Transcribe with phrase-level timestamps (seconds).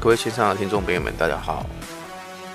[0.00, 1.68] 各位线上的听众朋友们，大家好，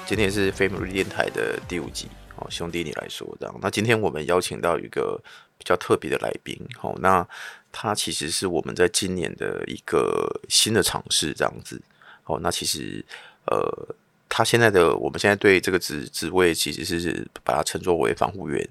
[0.03, 2.07] 今天是飞姆利电台的第五集
[2.37, 3.55] 哦，兄弟你来说这样。
[3.61, 5.21] 那今天我们邀请到一个
[5.55, 7.25] 比较特别的来宾，哦，那
[7.71, 11.79] 他其实是我们在今年的一个新的尝试，这样子。
[12.23, 13.05] 哦，那其实
[13.45, 13.95] 呃，
[14.27, 18.67] 他现在的我们现在对这个职职位其实是把它称作为防护员。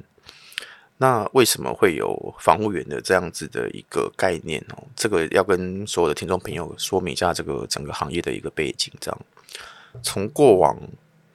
[0.96, 4.84] 那为什么会有防务员的这样子的一个概念哦？
[4.94, 8.92] 这个要跟所有的听众朋友说明一下，这个整个行业的一个背景。
[9.00, 9.20] 这样，
[10.02, 10.78] 从过往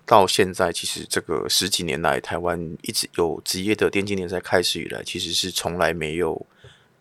[0.05, 6.45] 到现在，其实这个十几年来，台湾一直有职业的电竞联赛开始以来，其实是从来没有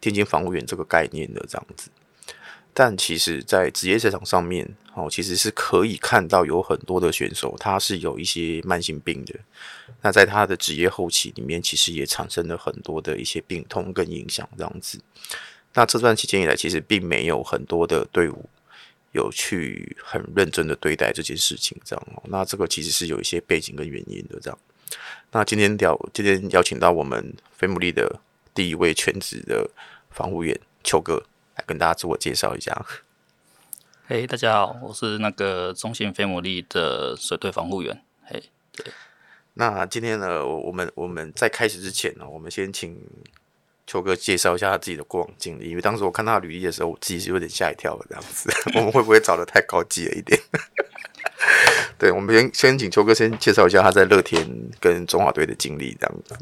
[0.01, 1.89] 电竞防务员这个概念的这样子。
[2.81, 4.65] 但其实，在职业赛场上面，
[4.95, 9.35] 哦，其实是可以看到有很多的选手，他是有一些慢性病的。
[10.01, 15.01] 那在他的职业后期里面，其实也产生了很多的一些病痛跟影响，这样子。
[15.75, 18.49] 那这段期间以来，其实并没有很多的队伍
[19.11, 22.23] 有去很认真的对待这件事情，这样哦。
[22.29, 24.57] 那这个其实是有一些背景跟原因的，这样。
[25.33, 28.21] 那今天邀今天邀请到我们飞姆利的
[28.55, 29.69] 第一位全职的
[30.13, 31.21] 防护员邱哥。
[31.59, 32.87] 来跟大家自我介绍一下。
[34.07, 38.01] 嘿，大家好，我是那个中信飞姆利的水队防护员。
[38.25, 38.43] 嘿，
[38.73, 38.87] 对。
[39.55, 42.97] 那今天呢，我们我们在开始之前呢，我们先请
[43.87, 45.69] 邱哥介绍一下他自己的过往经历。
[45.69, 48.49] 因为当时我看他履历的时候，我自己是有点吓一跳的这样子。
[48.79, 50.41] 我们会不会找的太高级了一点？
[51.99, 54.49] 对，我们先先请邱哥先介绍一下他在乐天
[54.81, 56.37] 跟中华队的经历这样子。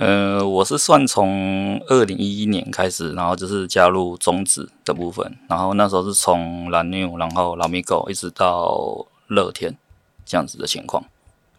[0.00, 9.76] 呃，我是算从二零一一年开始，然后就是加入中职的部分，然后那时候是从蓝牛，然后老米狗一直到乐天
[10.24, 11.04] 这样子的情况。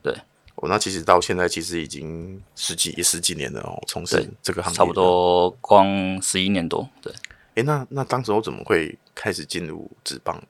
[0.02, 0.14] 对，
[0.56, 6.88] 哦，那其实到现在其实已经十几十几年了哦，从事这个行业差不多光十一年多。
[7.02, 7.12] 对，
[7.56, 10.42] 诶，那那当时我怎么会开始进入职棒？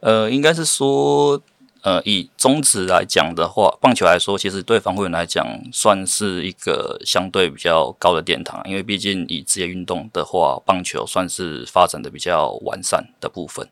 [0.00, 1.40] 呃，应该是说。
[1.88, 13.66] 呃，以中职来讲的话，棒球来说，其实对防护员来讲，算是一个相对比较高的殿堂，因为毕竟以职业运动的话，棒球算是发展的比较完善的部分。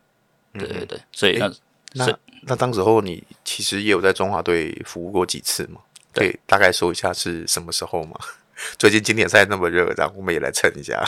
[0.53, 1.55] 对对对，所以那、欸、
[1.93, 5.79] 那那当时候你其实也有在中华队服务过几次嘛？
[6.11, 8.17] 可以大概说一下是什么时候吗？
[8.79, 11.05] 最近经典赛那么热，然后我们也来蹭一下。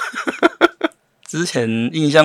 [1.25, 2.23] 之前印象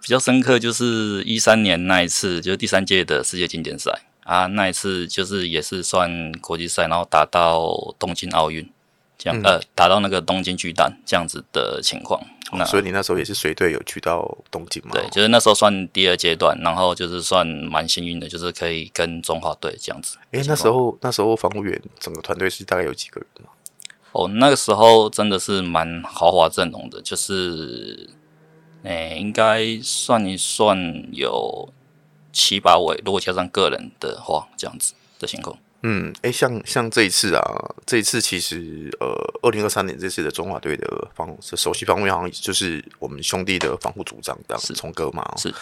[0.00, 3.90] 比较深刻就是一三年那一次，就是第三届的世界经典赛。
[4.24, 8.70] 啊，那一次就是也是算国际赛，然后打到东京奥运，
[9.18, 12.22] 这样、嗯、呃，打到那个东京巨蛋这样子的情况。
[12.52, 14.90] 那、哦、所以你那时候也是随队有去到东京吗？
[14.92, 20.18] 对，就是那时候算第二阶段，然后就是算蛮幸运的，就是可以跟中华队这样子。
[20.30, 23.50] 诶、欸，那时候那时候防务员整个团队是大概有几个人吗？
[24.12, 28.08] 哦，那个时候真的是蛮豪华阵容的，就是
[28.84, 31.72] 诶、欸，应该算一算有。
[32.32, 35.56] 七八位，如果加上个人的话，这样子的情况。
[35.84, 37.42] 嗯，哎、欸，像像这一次啊，
[37.84, 39.08] 这一次其实呃，
[39.42, 45.28] 二零二三年这次的中华队的防首席防护员好像就是我们兄弟的防护组长，这样子，聪哥嘛。
[45.36, 45.52] 是，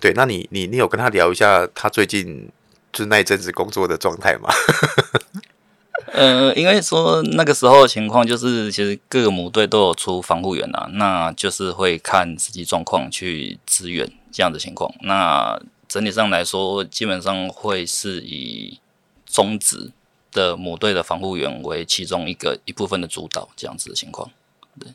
[0.00, 0.12] 对。
[0.14, 2.48] 那你你你有跟他聊一下他最近
[2.92, 4.48] 就是那一阵子工作的状态吗？
[6.12, 14.88] 呃，应该说那个时候的情况就是，其实各个母队都有出防护员啊，那就是会看实际状况去支援这样的情况。
[15.00, 15.60] 那
[15.96, 18.78] 整体上来说，基本上会是以
[19.24, 19.90] 中职
[20.30, 24.30] 的母队的防护员为其中一个一部分的主导，这样子的情况。
[24.78, 24.92] 对，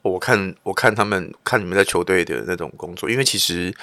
[0.00, 3.74] 我看我看他们看你们在球队的那种工作，因为其实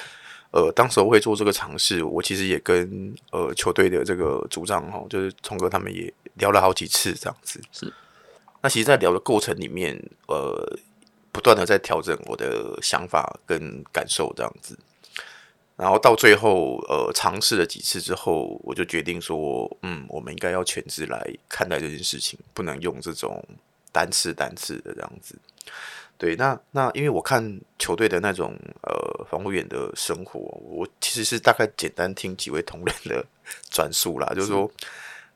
[0.51, 7.61] 呃，当时我会做这个尝试，我其实也跟呃球队的这个组长哈，就是聪哥他们也聊了好几次这样子。
[7.73, 7.93] 是，
[8.61, 10.79] 那其实，在聊的过程里面，呃，
[11.33, 14.79] 不断的在调整我的想法跟感受这样子。
[15.77, 23.43] 然后到最后，呃，尝试了几次之后，我就决定说，嗯，我们应该要全职来看待这件事情，不能用这种
[23.91, 25.37] 单次单次的这样子。
[26.17, 33.25] 对，那那因为我看球队的那种呃防护员的生活，我其实是大概简单听几位同仁的
[33.69, 34.71] 转述啦，就是说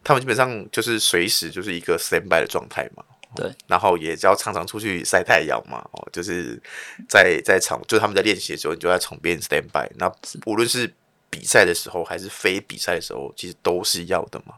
[0.06, 3.04] 他们基本上就是随时就是一个 standby 的状态嘛。
[3.36, 6.60] 对，然后也要常常出去晒太阳嘛，哦，就是
[7.08, 9.88] 在在场，就是他们在练习的时候，你就在场边 stand by。
[9.98, 10.12] 那
[10.46, 10.92] 无论是
[11.30, 14.56] 比赛的时候，还是非比赛的时候，其实都是要的嘛。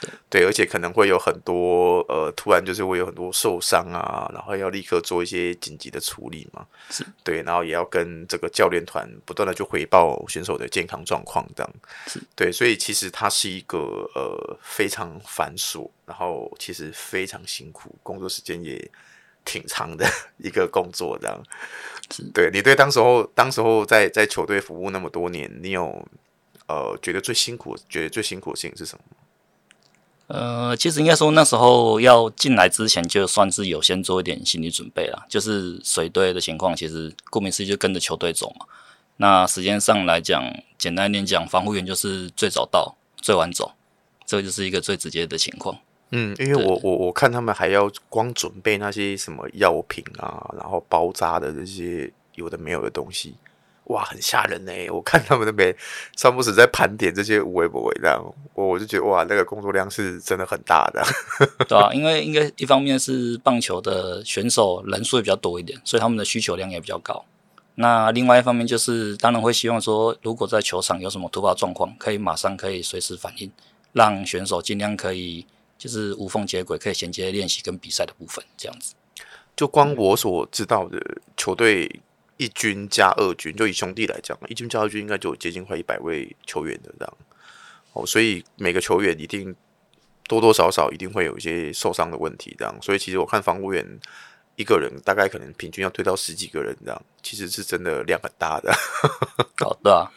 [0.00, 6.66] 对，对，而且可能会有很多呃，突然就是会有很多受伤啊，然后要立刻做一些紧急的处理嘛。
[6.90, 11.72] 是对，然后也要跟这个教练团不断的去回报选手的健康状况，这样
[12.06, 13.78] 是对，所以其实它是一个
[14.14, 18.90] 呃非常繁琐，然后其实非常辛苦，工作时间也
[19.42, 20.06] 挺长的
[20.36, 21.42] 一个工作，这样。
[22.10, 26.06] 是对你对当时候，当时候在在球队服务那么多年，你有
[26.68, 29.04] 呃觉得最辛苦，觉得最辛苦的事情是什么？
[30.28, 35.24] 呃，其实应该说那时候要进来之前，就算是有先做一点心理准备了。
[35.28, 38.66] 就是水队的情况，其实顾名思义就跟着球队走嘛。
[39.18, 40.42] 那时间上来讲，
[40.76, 43.72] 简单一点讲，防护员就是最早到，最晚走，
[44.26, 45.78] 这个就是一个最直接的情况。
[46.10, 53.34] 嗯，因为我我我看他们还要光准备那些什么药品啊，然后包扎的这些有的没有的东西，
[53.86, 54.72] 哇，很吓人呢。
[54.90, 55.74] 我看他们那边
[56.16, 58.22] 三不死在盘点这些无为不为这样，
[58.54, 61.02] 我我就觉得哇，那个工作量是真的很大的。
[61.68, 67.24] 对啊，因为应该一方面是棒球的选手人数也比较多一点，所以他们的需求量也比较高。
[67.76, 73.50] 那另外一方面就是，当然会希望说，如果在球场有什么突发状况，可以马上可以随时反应，
[73.92, 75.46] 让选手尽量可以。
[75.78, 78.94] 就是无缝接轨，可以衔接练习跟比赛的部分，这样子。
[79.54, 80.98] 就光我所知道的
[81.36, 82.00] 球队
[82.36, 87.16] 一军加二军，就以兄弟来讲，一军加二军应该就有接近快一百位球员的这样。
[87.92, 89.54] 哦，所以每个球员一定
[90.28, 92.76] 多多少少一定会有一些受伤的问题，这样。
[92.82, 93.98] 所以其实我看防务员
[94.56, 98.70] 一个人大概可能平均要推到十几个人这样，其实是真的量很大的。
[99.58, 100.12] 好的啊。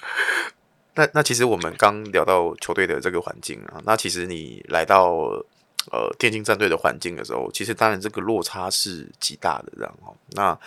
[0.96, 5.12] 那那其实我们刚聊到球队的这个环境啊，那其实你来到
[5.92, 10.14] 呃电竞战队的环境的时候，其实当然这个落差是极大的，这样哦。
[10.32, 10.60] 那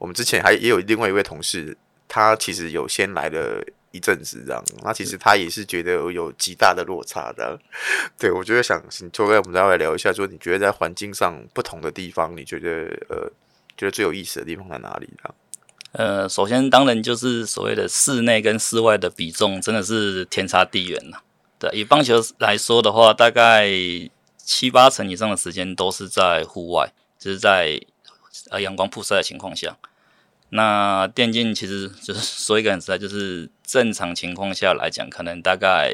[0.00, 1.76] 我们之前还也有另外一位同事，
[2.08, 7.58] 他其实有先来了一阵子，这样，那其实他也是觉得有极大的落差的。
[8.18, 12.68] 对，我觉得想请秋哥，我们再来聊一下，说你觉得在环境上不同的地方，你觉得
[13.10, 13.30] 呃
[13.76, 15.08] 觉得最有意思的地方在哪里？
[15.18, 15.34] 这样。
[15.92, 21.22] 呃，首先当然就是所谓的室内跟室外的比重真的是天差地远了。
[21.58, 23.68] 对，以棒球来说的话，大概
[24.38, 27.78] 七八成以上的时间都是在户外，就是在
[28.50, 29.76] 呃阳光曝晒的情况下。
[30.50, 35.92] 那电竞其实就是说一个很实在，就是正常情况下来讲，可能大概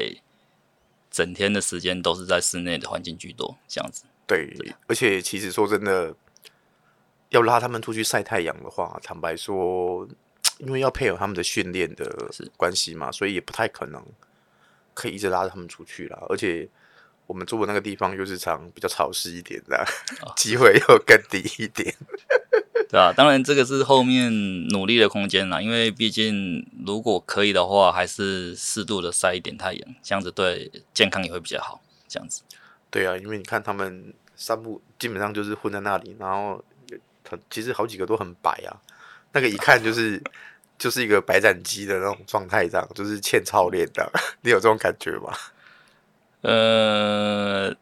[1.09, 4.03] 整天的时间都是在室内的环境居多，这样子。
[4.27, 6.15] 对，对，而且其实说真的。
[7.31, 10.07] 要拉他们出去晒太阳的话，坦白说，
[10.59, 12.09] 因为要配合他们的训练的
[12.55, 14.01] 关系嘛，所以也不太可能
[14.93, 16.17] 可以一直拉着他们出去啦。
[16.29, 16.69] 而且
[17.25, 19.85] 我们住的那个地方又是常比较潮湿一点的，
[20.37, 21.93] 机会又更低一点。
[22.89, 24.31] 对啊，当然这个是后面
[24.69, 25.61] 努力的空间啦。
[25.61, 31.81] 因为毕竟如果可以的话，还是适度的晒一点太阳，这样子对健康也会比较好。
[32.07, 32.41] 这样子。
[32.89, 36.63] 对啊，因为你看他们三步基本上就是混在那里，然后。
[37.49, 38.71] 其实好几个都很白啊，
[39.33, 40.23] 那个一看就是
[40.79, 44.09] 就是一个白斩鸡的那种状态，这样就是欠操练的。
[44.39, 45.33] 你有这种感觉吗？
[46.39, 47.75] 呃，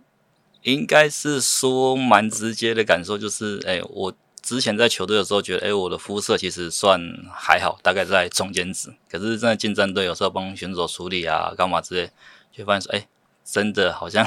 [0.63, 4.11] 应该是说蛮直接的感受，就是哎，我
[4.45, 7.01] 之前在球队的时候觉得，哎，我的肤色其实算
[7.33, 8.93] 还好，大概在中间值。
[9.09, 12.11] 可是真的进战队，有时候帮选手处理啊，干嘛之类，
[12.51, 13.07] 就发现说，哎，
[13.43, 14.23] 真的好像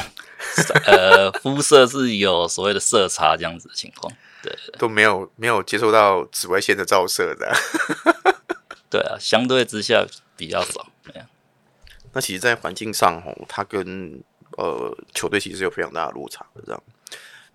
[0.87, 4.13] 呃 肤色是有所谓的色差这样子的情况。
[4.43, 7.55] 对，都没有没有接受到紫外线的照射的。
[8.91, 10.05] 对啊，相对之下
[10.37, 10.89] 比较少。
[11.05, 11.27] 对啊，
[12.13, 14.21] 那其实，在环境上吼，它跟
[14.57, 16.83] 呃球队其实有非常大的落差的这样。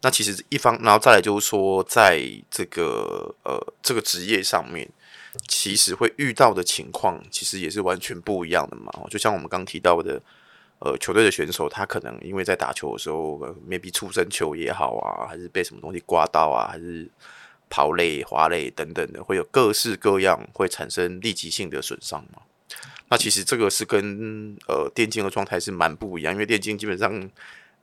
[0.03, 2.21] 那其实一方，然后再来就是说，在
[2.51, 4.87] 这个呃这个职业上面，
[5.47, 8.93] 其实会遇到的情况，其实也是完全不一样的嘛。
[9.09, 10.21] 就像我们刚提到的。
[10.79, 17.09] 呃，球队的选手他可能因为在打球的时候，maybe 触身球也好啊，还是被什么东西刮到啊，还是
[17.69, 22.41] 跑累、滑累等等的，会有各式各样会产生立即性的损伤嘛。
[23.07, 27.29] 那其实这个是跟呃电竞的状态是蛮不一样，因为电竞基本上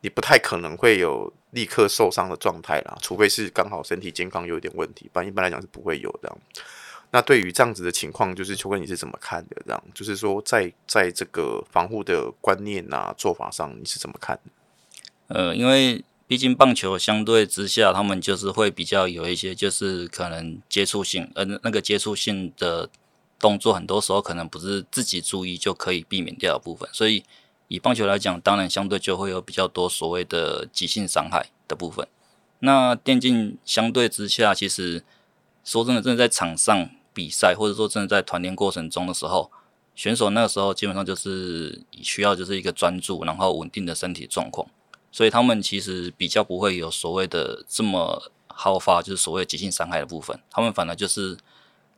[0.01, 6.37] 你不太可能会有立刻受伤的状态啦，除非是刚好身体健康有一点问题，不然一般来讲是不会有的。
[7.13, 9.61] 那对于这样子的情况，就是秋哥你是怎么看的？
[9.67, 14.39] 这样就是说在，在这个防护的观念啊做法上，你是怎么看？
[15.27, 22.89] 呃，因为毕竟棒球相对之下，他们就是会比较有一些，就是可能接触性，呃，那个接触性的
[23.41, 26.89] 动作，很多时候可能不是自己注意就可以避免掉的部分。
[26.93, 27.25] 所以
[27.71, 32.07] 以棒球来讲，当然相对就会有比较多所谓的急性伤害的部分。
[32.59, 35.03] 那电竞相对之下，其实
[35.65, 36.91] 说真的，真的在场上。
[37.13, 39.51] 比赛或者说真的在团练过程中的时候，
[39.97, 44.67] 选手那个时候基本上就是需要就是一个专注，然后稳定的身体状况，
[45.11, 50.41] 所以他们其实比较不会有所谓的这么好发，就是所谓急性伤害的部分。
[50.49, 51.37] 他们反而就是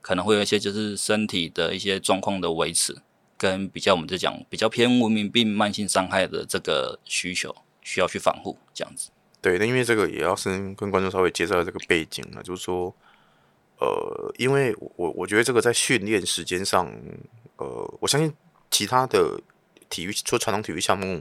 [0.00, 2.96] 可能会有一些就是身体的一些状况的维持，
[3.42, 9.10] 跟比较我们就讲比较偏文明病慢性伤害的这个需求需要去防护这样子。
[9.40, 12.94] 对，那因为这个也要先跟观众稍微介绍下这个背景啊，就是说，
[13.80, 16.88] 呃，因为我我觉得这个在训练时间上，
[17.56, 18.32] 呃，我相信
[18.70, 19.40] 其他的
[19.90, 21.20] 体育，说传统体育项目，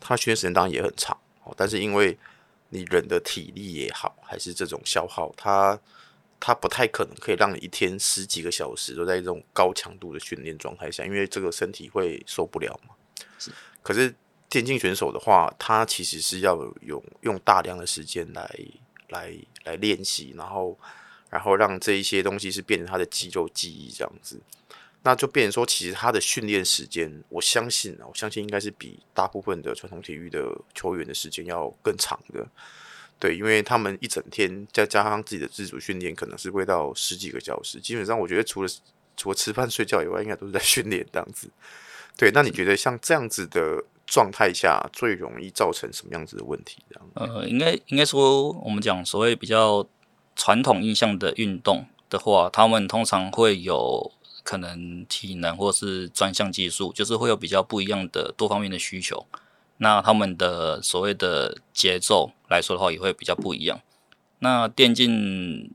[0.00, 2.16] 它训练时间当然也很长，哦但是因为
[2.70, 5.78] 你人的体力也好，还是这种消耗，它
[6.40, 12.94] 它不太可能可以让你一天十几个小时都在这种高强度的训练状态下，因为这个身体会受不了嘛。
[13.38, 13.50] 是，
[13.82, 14.14] 可是。
[14.50, 18.50] 电竞选手的话，他其实是要用用大量的时间来
[19.10, 19.30] 来
[19.64, 20.74] 来练习，然后
[21.28, 24.40] 然后让这一些东西是变成他的肌肉记忆这样子，
[25.02, 32.46] 那就变成说，其实他的训练时间，我相信啊，我相信应该是比大部分的传统体育的球员的时间要更长的，
[33.18, 38.68] 对，因为他们一整天再加上自己的自主训练，可能是会到十几个小时，基本上我觉得除了
[39.16, 41.50] 除了吃饭睡觉以外，应该都是在 训练这样子。
[42.16, 43.84] 对，那你觉得像这样子的？
[44.10, 46.82] 状态下最容易造成什么样子的问题？
[46.88, 49.86] 这样呃，应该应该说，我们讲所谓比较
[50.34, 54.10] 传统印象的运动的话，他们通常会有
[54.42, 59.26] 可能体能或是专项技术，就是会有比较不一样的多方面的需求。
[59.78, 63.80] 那他们的所谓的节奏来说的话，也会比较不一样。
[64.40, 65.72] 那电竞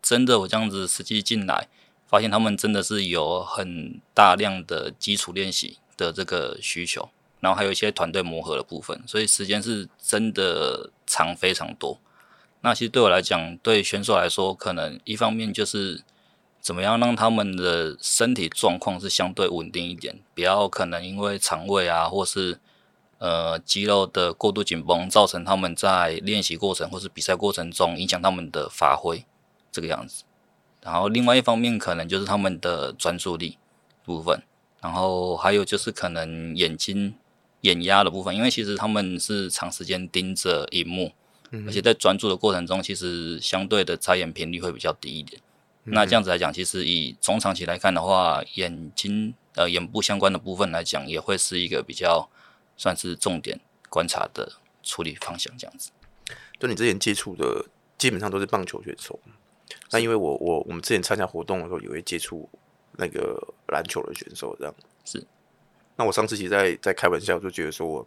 [0.00, 1.68] 真的我这样子实际进来，
[2.06, 7.10] 发现他们真的是有很大量的基础练习的这个需求。
[7.40, 12.00] 然后还有一些团队磨合的部分，所以时间是真的长非常多。
[12.62, 16.02] 那其实对我来讲，对选手来说，可能一方面就是
[16.60, 22.58] 怎么样让他们的身体状况是相对稳定一点，不要可能因为肠胃啊，或是
[23.18, 29.24] 呃肌肉的过度紧绷，造成他们在练习过程或是比赛过程中影响他们的发挥
[29.70, 30.24] 这个样子。
[30.82, 33.58] 然后另外一方面，可能就是他们的专注力
[34.04, 34.42] 部分，
[34.80, 37.14] 然后还有就是可能眼睛。
[37.62, 41.10] 眼压的部分，因为其实他们是长时间盯着荧幕，
[41.50, 45.42] 嗯、而且在专注的过程中，其实相对的眨眼频率会比较低一点。
[45.82, 52.30] 嗯、那这样子来讲，其实以中长期来看的话，眼睛呃眼部相关的部分来讲，也会是一个比较
[52.78, 54.50] 算是重点观察的
[54.82, 55.52] 处理方向。
[55.58, 55.90] 这样子，
[56.58, 57.66] 就你之前接触的
[57.98, 59.20] 基本上都是棒球选手，
[59.90, 62.48] 那因为我我我们之前参加活动的时候也会接触
[62.92, 65.26] 那个篮球的选手，这样是。
[65.96, 68.06] 那我上次其实在在开玩笑，就觉得说，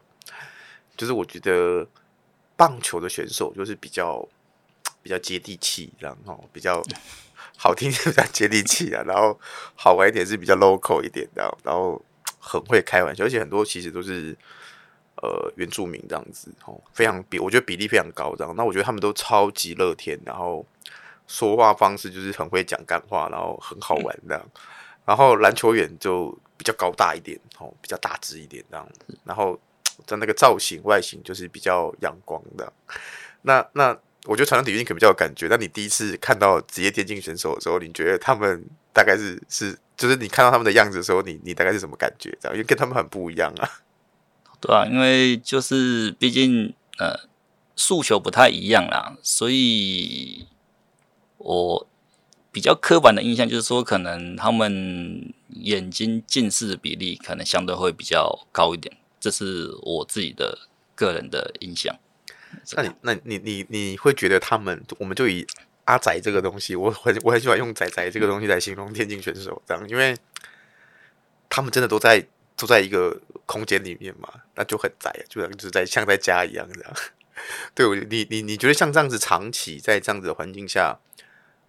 [0.96, 1.86] 就是我觉得
[2.56, 4.26] 棒球的选手就是比较
[5.04, 6.82] 比较接地气，然后比较
[7.58, 9.38] 好听，比较 接地气啊，然后
[9.76, 12.02] 好玩一点是比较 local 一点的，然后
[12.42, 14.36] 很会开玩笑，而且很多其实都是
[15.22, 18.54] 呃原住民这样子，哦，非常比我觉得比例非常高这样。
[18.58, 20.66] 那我觉得他们都超级乐天，然后
[21.28, 24.46] 说话方式就是很会讲干话，然后很好玩这样。
[25.06, 26.38] 然后篮球员就。
[26.58, 28.88] 比较高大一点，哦，比较大只一点这样，
[29.26, 29.60] 然后
[30.06, 32.72] 在那个造型外形就是比较阳光的。
[33.42, 35.48] 那那我觉得传统体育你可能比较有感觉。
[35.50, 42.38] 那你第一次看到职业电竞选手的时候，你觉得他们大概是是，就是你看到他们的样子的时候，你你大概是什么感觉？
[42.42, 43.70] 这样，因为跟他们很不一样啊。
[44.62, 47.28] 对啊，因为就是毕竟呃
[47.76, 50.48] 诉求不太一样啦，所以
[51.38, 51.88] 我。
[52.54, 61.96] 比较刻板的印象就是说，可能他们眼睛近视的比例可能相对会比较高一点，这是我自己的个人的印象。
[62.76, 65.48] 那你、那你、你、你会觉得他们，我们就以
[65.86, 70.16] 阿宅这个东西，我很我很喜欢用宅宅这个东西来形容电竞选手，这样，因为
[71.50, 76.94] 他们真的都在都在一个空间里面嘛，那就很宅，就像就是在像在家一样这样。
[77.74, 81.00] 对，你你你觉得像这样子长期在这样子的环境下，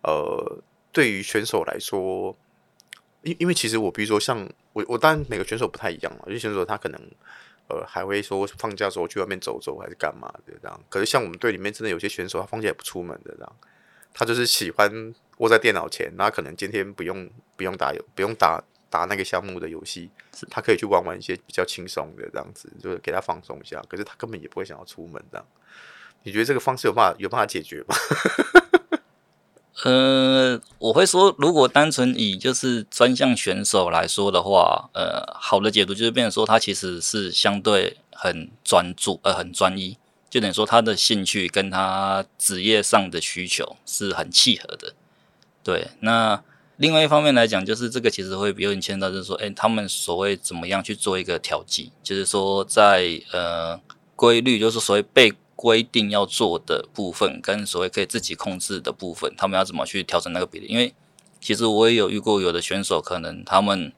[0.02, 0.62] 呃。
[0.94, 2.36] 对于选手来说，
[3.22, 7.00] 因因为其实我比如说像我我当然每个选手不太一样嘛，有些选手他可能
[7.70, 10.78] 呃还会说放假的时候去外面走走还是干嘛的这样。
[10.90, 13.56] 可是像我们队里面真的有些选手他放假也不出门的这样，
[14.14, 20.10] 他就是喜欢窝在电脑前，那可能今天不用不用打游不用打打那个项目的游戏，
[20.50, 23.82] 他可以去玩玩一些比较轻松的这样子，就是给他放松一下。
[23.88, 25.46] 可是他根本也不会想要出门这样。
[26.24, 27.96] 你觉得这个方式有办法有办法解决吗？
[29.84, 39.98] 呃，我会说，如果单纯以就是专项选手来说的话，呃，好的解读就是变成说，他其实是相对很专注，呃，很专一，
[40.32, 44.94] 就等于说他的兴趣跟他职业上的需求是很契合的。
[45.62, 46.42] 对，那
[46.78, 53.78] 另外一方面来讲，就是这个其实会比较牵到，就是说，哎，他们所谓怎么样去做一个调剂，就是说在呃
[54.16, 55.34] 规律，就是所谓被。
[55.54, 60.66] 规定要做的部分跟所谓可以自己控制的部分，他们要怎么去调整那个比例？
[60.66, 60.92] 因为
[61.40, 63.92] 其实我也有遇过有的选手，可能他们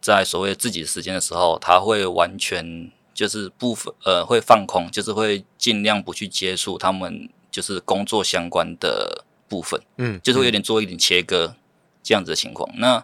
[0.00, 11.56] 在所谓自己时间的时候，他会完全就是部分呃会放空，就是会尽量不去接触他们就是工作相关的部分，嗯，就是会有点做一点切割
[12.02, 12.68] 这样子的情况。
[12.76, 13.02] 那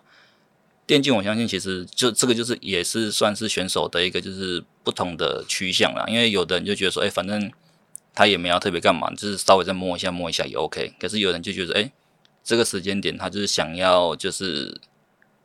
[0.87, 7.51] 电竞我相信其实就这个就是也是算是选手的一个就是不同的趋向啦，因为有的人就觉得说，哎，反正
[8.15, 10.93] 他也没要特别干嘛，就是稍微再摸一下摸一下也 OK。
[11.01, 11.91] 可是有人就觉得，哎，
[12.45, 14.79] 这个时间点他就是想要就是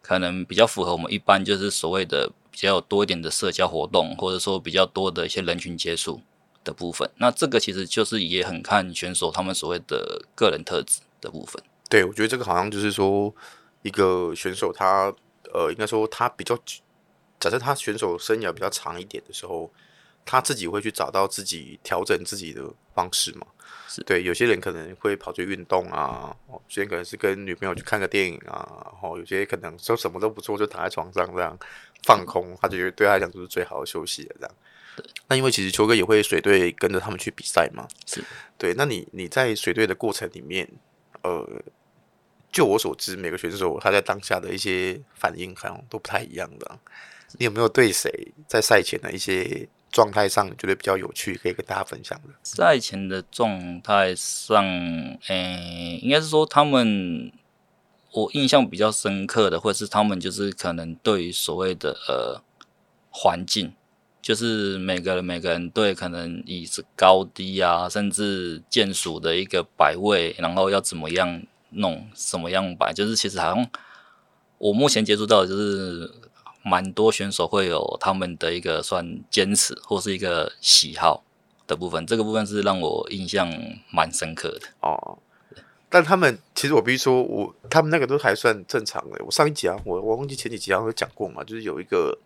[0.01, 2.29] 可能比较符合我们一般就是所谓的。
[2.59, 6.19] 比较多一点的社交活动，或者说比较多的一些人群接触
[6.63, 11.61] 的部分，那这个其实就是也很看选手他们所谓的个人特质的部分。
[11.87, 13.31] 对，我觉得这个好像就是说，
[13.83, 15.13] 一个选手他
[15.53, 16.57] 呃，应该说他比较，
[17.39, 19.71] 假设他选手生涯比较长一点的时候，
[20.25, 22.63] 他自己会去找到自己调整自己的
[22.95, 23.45] 方式嘛。
[23.87, 31.57] 是对，有些人可能会跑去运动啊，有些人可能是跟女朋友去看个电影啊，然后有些可能说什么都不做，就躺在床上这样
[32.03, 34.55] 放空，他就觉得对他来讲就是最好的休息了这样。
[34.95, 38.23] 对，那因为其实球哥也会随队跟着他们去比赛嘛，是
[38.57, 38.73] 对。
[38.75, 40.67] 那你你在随队的过程里面，
[41.21, 41.47] 呃，
[42.51, 46.79] 就我所知，每个选手他在当下的一些反应好像都不太一样的。
[47.39, 49.67] 你有没有对谁在赛前的一些？
[49.89, 52.29] 状态上觉得比较有趣，可以跟大家分享的。
[52.43, 54.63] 赛前的状态上，
[55.27, 57.31] 诶、欸，应该是说他们，
[58.11, 62.41] 我印象比较深刻的，或者是他们就是可能对于所谓的呃
[63.09, 63.73] 环境，
[64.21, 73.69] 就是每个人每个人对可能椅子高低啊，甚至键鼠的一个摆位，然后要怎么样弄，什么样摆，就是其实好像
[74.57, 76.11] 我目前接触到的就是。
[76.63, 81.23] 蛮多选手会有他们的一个算坚持或是一个喜好
[81.65, 83.49] 的部分，这个部分是让我印象
[83.89, 85.17] 蛮深刻的哦。
[85.89, 89.23] 但他们其实我必须说，我他们那个都还算正常的。
[89.23, 92.17] 我上一集啊，我我忘记前几集好像有讲过嘛，就是有一个，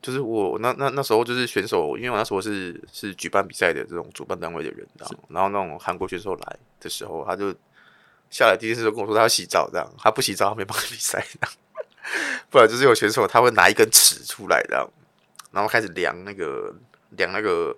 [0.00, 7.52] 就是我那那那时候就是选手，因为我那时候是是举办比赛的这种主办单位的人，然后然后那种韩国选手来的时候，他就
[8.30, 11.48] 下来第一次就跟我说他要洗澡，这样他不洗澡他没办法比赛的。
[12.50, 14.88] 不然就是有选手他会拿一根尺出来的，
[15.52, 16.74] 然后开始量那个
[17.10, 17.76] 量那个，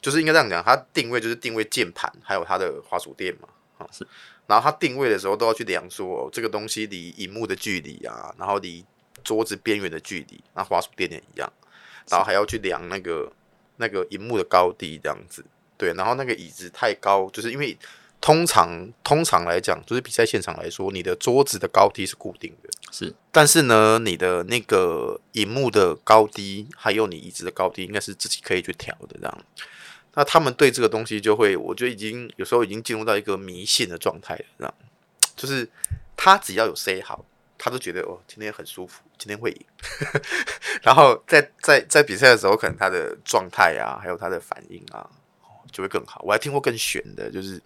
[0.00, 4.06] 就是应该这样讲，他定位就是定位键盘还有他的滑鼠垫嘛，啊是，
[4.46, 8.84] 然后它定位的时候都要去量说这个东西离荧幕的距离啊，然后离
[9.24, 11.52] 桌子边缘的距离，那滑鼠垫也一样，
[12.10, 13.32] 然后还要去量那个
[13.76, 15.44] 那个荧幕的高低这样子，
[15.76, 17.78] 对，然后那个椅子太高，就是因为。
[18.20, 23.14] 通常通常来讲，就是比赛现场来说，你的桌子的高低是固定的，是。
[23.30, 29.44] 但是呢，你的那个荧幕的高低，还有你椅子的高低，应该是自己可以去调的这样。
[30.18, 34.74] 那他们对这个东西就会，我觉得已经有时候已经进入到一个迷信的状态了，这样。
[35.36, 35.70] 就是
[36.16, 37.24] 他只要有 say 好，
[37.56, 39.64] 他都觉得哦，今天很舒服，今天会赢。
[40.82, 45.08] 然后在在在比赛的时候，可能他的状态啊，还有他的反应啊，
[45.70, 46.20] 就会更好。
[46.24, 47.62] 我还听过更玄的，就是。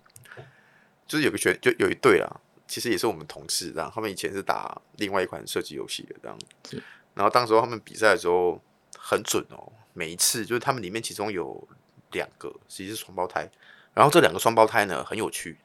[1.05, 8.59] 就是有个学，就有一对啊，其实也是我们同事，然后他们以前是打另外一款射击游戏的这样子，然后当时候他们比赛的时候
[8.97, 11.69] 很准哦，每一次就是他们里面其中有
[12.13, 13.51] 两个其实是双胞胎，
[13.95, 15.59] 然后这两个双胞胎呢很有趣，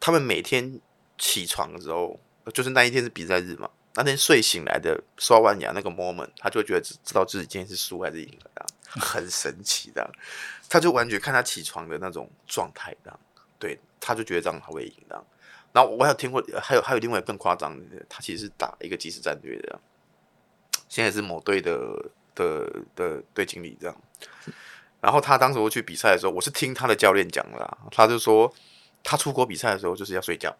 [0.00, 0.80] 他们每天
[1.18, 2.18] 起床的时候，
[2.54, 8.68] 就是那一天是比赛日嘛，那天睡醒来的刷完牙那个 moment，他就觉得知道自己今天是输还是赢了，这样
[9.06, 10.10] 很神奇的，
[10.68, 13.20] 他就完全看他起床的那种状态这样，
[13.58, 13.78] 对。
[13.98, 15.24] 他就觉得这样他会赢的，
[15.72, 19.80] 然后我还有听过，还有还有另外更夸张的，他其实是打一个即时战略的，
[20.88, 23.96] 现在是某队的的的队经理这样。
[25.00, 28.52] 然后他当时我去比赛的时候，我是听他的教练讲的啦，他就说
[29.04, 30.54] 他出国比赛的时候就是要睡觉，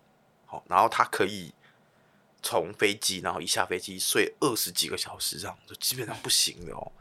[0.46, 1.52] 好，然后他可以
[2.42, 6.92] 从飞机，然后一下飞机睡二十几个小时这样，就基本上不行的哦。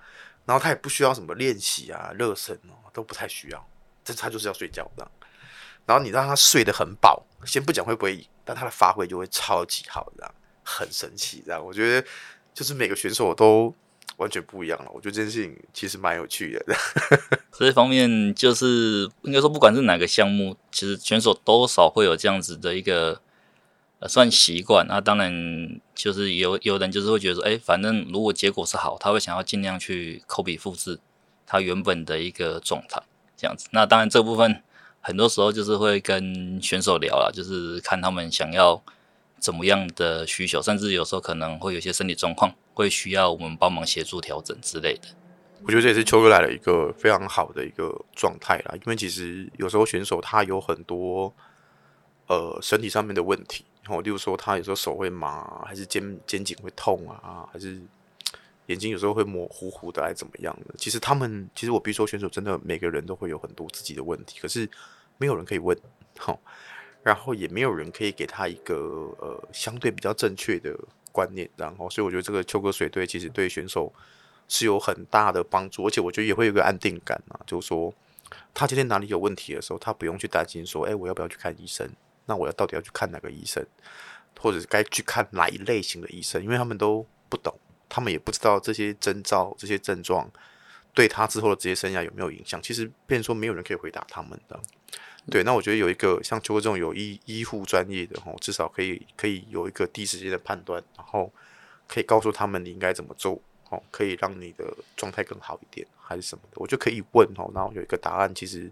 [0.45, 3.67] 然后他也不需要什么练习啊、热身哦，都不太需要，
[4.03, 5.11] 这他就是要睡觉这样。
[5.85, 12.07] 然后你让他睡得很饱，先不讲会不会赢，但他的发挥就会超级好，这样很神奇，这样我觉得
[12.53, 13.75] 就是每个选手都
[14.17, 14.91] 完全不一样了。
[14.93, 16.75] 我觉得这件事情其实蛮有趣的。
[17.57, 23.21] 这方面就是应该说，不管是哪个项目，其实选手多少会有这样子的一个
[23.99, 24.85] 呃算习惯。
[24.87, 30.99] 那当然就是有有人就是会觉得说，哎，反正如果结果是好，他会想要尽量去 copy 复制
[31.45, 33.01] 他原本的一个状态，
[33.37, 33.67] 这样子。
[33.71, 34.61] 那当然这部分。
[35.07, 38.83] 很多时候就是会跟选手聊啦，就是看他们想要
[39.45, 45.07] 怎么样的需求，甚至有时候可能会有些身体状况会需要我们帮忙协助调整之类的。
[45.61, 51.31] 我觉得这也是秋哥来了一个非常好的一个状态啦，因为其实有时候选手他有很多
[52.25, 57.79] 呃身体上面的问题，然后例如说他有时候手会麻，还是肩肩颈会痛啊，还是
[58.65, 60.73] 眼睛有时候会模糊糊的，还怎么样的？
[60.75, 64.67] 其实他们，其实我比如说选手，真的每个人都会有很多自己的问题，可是
[65.17, 65.77] 没有人可以问，
[66.17, 66.39] 好，
[67.05, 68.75] 然后也没有人可以给他一个
[69.19, 70.75] 呃相对比较正确的
[71.11, 73.93] 观念，然后所以我觉得这个秋哥水队其实对选手
[74.47, 77.93] 是有很大的帮助，而且我觉得也会有个安定感啊，就是说
[78.55, 81.87] 他今天哪里有问题的时候，他不用去担心说，哎，我要不要去看医生？
[82.25, 83.63] 那我要到底要去看哪个医生，
[84.39, 86.43] 或者是该去看哪一类型的医生？
[86.43, 87.55] 因为他们都不懂。
[87.87, 90.27] 他们也不知道这些征兆、这些症状
[90.95, 92.59] 对他之后的职业生涯有没有影响。
[92.59, 94.59] 其实，变成说没有人可以回答他们的。
[95.29, 101.31] 对，那我觉得有一个像邱哥这种有医医护专业的吼，至少可以可以有一个第一时间的判断，然后
[101.87, 108.33] 可以告诉他们你应该怎么做，哦，可以让你的状态更好一点，还是什么的，我就可以问哦，然后有一个答案。
[108.33, 108.71] 其实，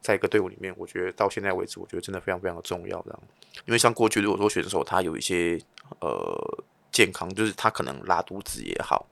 [0.00, 3.02] 在一个队伍里面，我觉得到现在为止，我觉得真的非常非常的重要。
[3.02, 3.22] 这样，
[3.64, 5.60] 因为像过去如果说选手他有一些
[6.00, 6.64] 呃。
[6.92, 9.06] 健康就是他可能拉肚子也好，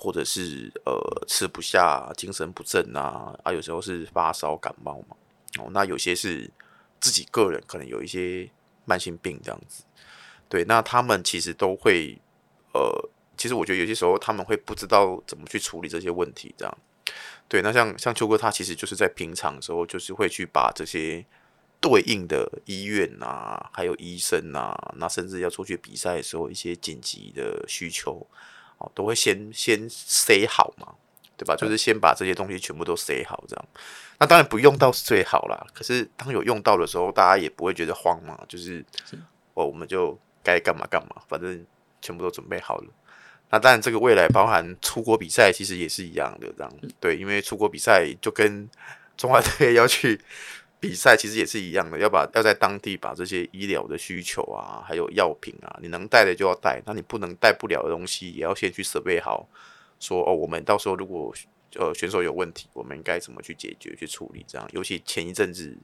[0.00, 5.14] 或者是呃吃不下、精神不振啊，啊有时候是发烧感冒嘛，
[5.58, 6.50] 哦，那有些是
[6.98, 8.48] 自己个人可能有一些
[8.86, 9.84] 慢性病这样子，
[10.48, 12.18] 对，那他们其实都会
[12.72, 16.78] 呃，其实我觉得有些时候他们会不知道怎么去处理这些问题，这样，
[17.46, 21.24] 对，那像像秋哥他其实就是在平常的时候就是会去把这些。
[21.82, 28.26] 对应的医院啊，还有医生啊，那甚至要出去比赛的时候，一些紧急的需求，
[28.80, 30.92] 哦，都会先先塞好嘛，
[31.38, 31.56] 对吧？
[31.56, 33.64] 就是先把这些东西全部都塞好，这样。
[34.18, 38.84] 那当然不用到是最好啦，可是当有用到的时候，大家也不会觉得慌嘛，就是
[39.54, 41.64] 哦，我们就该干嘛干嘛，反正
[42.02, 42.88] 全部都准备好了。
[43.50, 46.72] 那当然，这个未来包含出国比赛，其实也是一样的，这样。
[46.98, 48.68] 对，因为出国比赛就跟
[49.16, 50.20] 中华队要去。
[50.80, 59.46] 比赛其实也是一样的，要把要在当地把这些医疗的需求啊，还有药品啊，你能带的就要带，那你不能带不了的东西，也要先去设备好。
[60.00, 61.34] 说哦，我们到时候如果
[61.74, 64.42] 呃选手有问题，我们应该怎么去解决、去处理？
[64.48, 65.76] 这样，尤其前一阵子、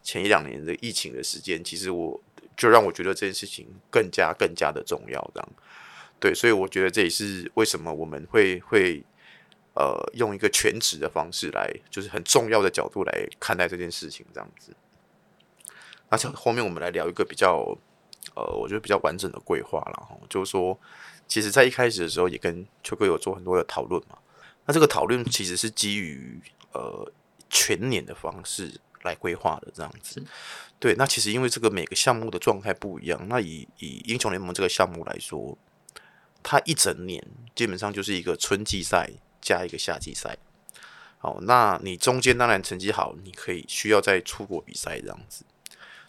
[0.00, 2.20] 前一两年的疫情的时间，其实我
[2.56, 5.20] 就让我觉得这件事情更加、更加的重要。
[5.34, 5.48] 这样，
[6.20, 9.02] 对，所以我觉得这也是为什么我们会会。
[9.74, 14.72] 呃，用一个全职的方式来，就是很重要的角度来看待这件事情，这样子。
[16.10, 17.76] 那像后面我们来聊一个比较，
[18.36, 20.78] 呃，我觉得比较完整的规划了哈，就是说，
[21.26, 24.16] 其实在一开始的时候也跟秋哥有做很多的讨论嘛。
[24.66, 26.40] 那这个讨论其实是基于
[26.72, 27.10] 呃
[27.50, 30.22] 全年的方式来规划的，这样子。
[30.78, 35.58] 对，那其实因为这个每个项目的状态不一样，那以以英雄联盟这个项目来说，
[36.44, 39.10] 它一整年基本上就是一个春季赛。
[39.44, 40.38] 加一个夏季赛，
[41.18, 45.44] 好，那你中间当然成绩好，你可以需要再出国比赛这样子，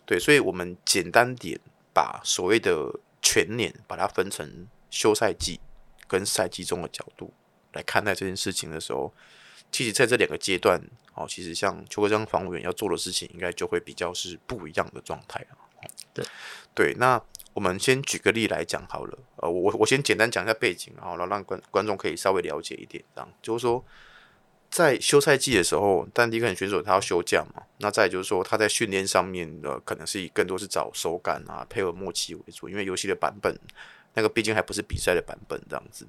[0.06, 1.60] 对，所以我们简单点
[1.94, 5.60] 把所谓的全年把它分成休赛季
[6.08, 7.34] 跟赛季中的角度
[7.74, 9.14] 来看待这件事情的时候，
[9.70, 10.82] 其实在这两个阶段，
[11.14, 15.60] 哦，其实像邱国章防务员要做的事情，应该就会比较是不一样的状态啊。
[16.14, 16.26] 对，
[16.74, 17.22] 对，那。
[17.56, 23.82] 我们先举个例来讲好了，呃，我我先简单讲一下背景，然后让观观众可以稍微了解一点，这样就是说，
[24.70, 33.58] 在休赛季的时候，但迪肯选手他要休假嘛，那再就是说他在训练上面的可能是以更多是找手感啊、配合默契为主，因为游戏的版本
[34.16, 36.06] 那个毕竟还不是比赛的版本这样子。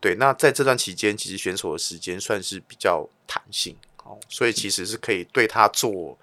[0.00, 6.18] 对，那在这段期间，其实选手的时间算是比较弹性，哦，所以其实是可以对他做。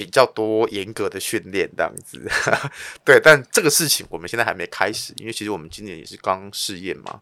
[0.00, 2.26] 比较多严格的训练这样子，
[3.04, 7.20] 对，但这个事情我们现在还没开始，因为其实我们今年也是刚试验嘛。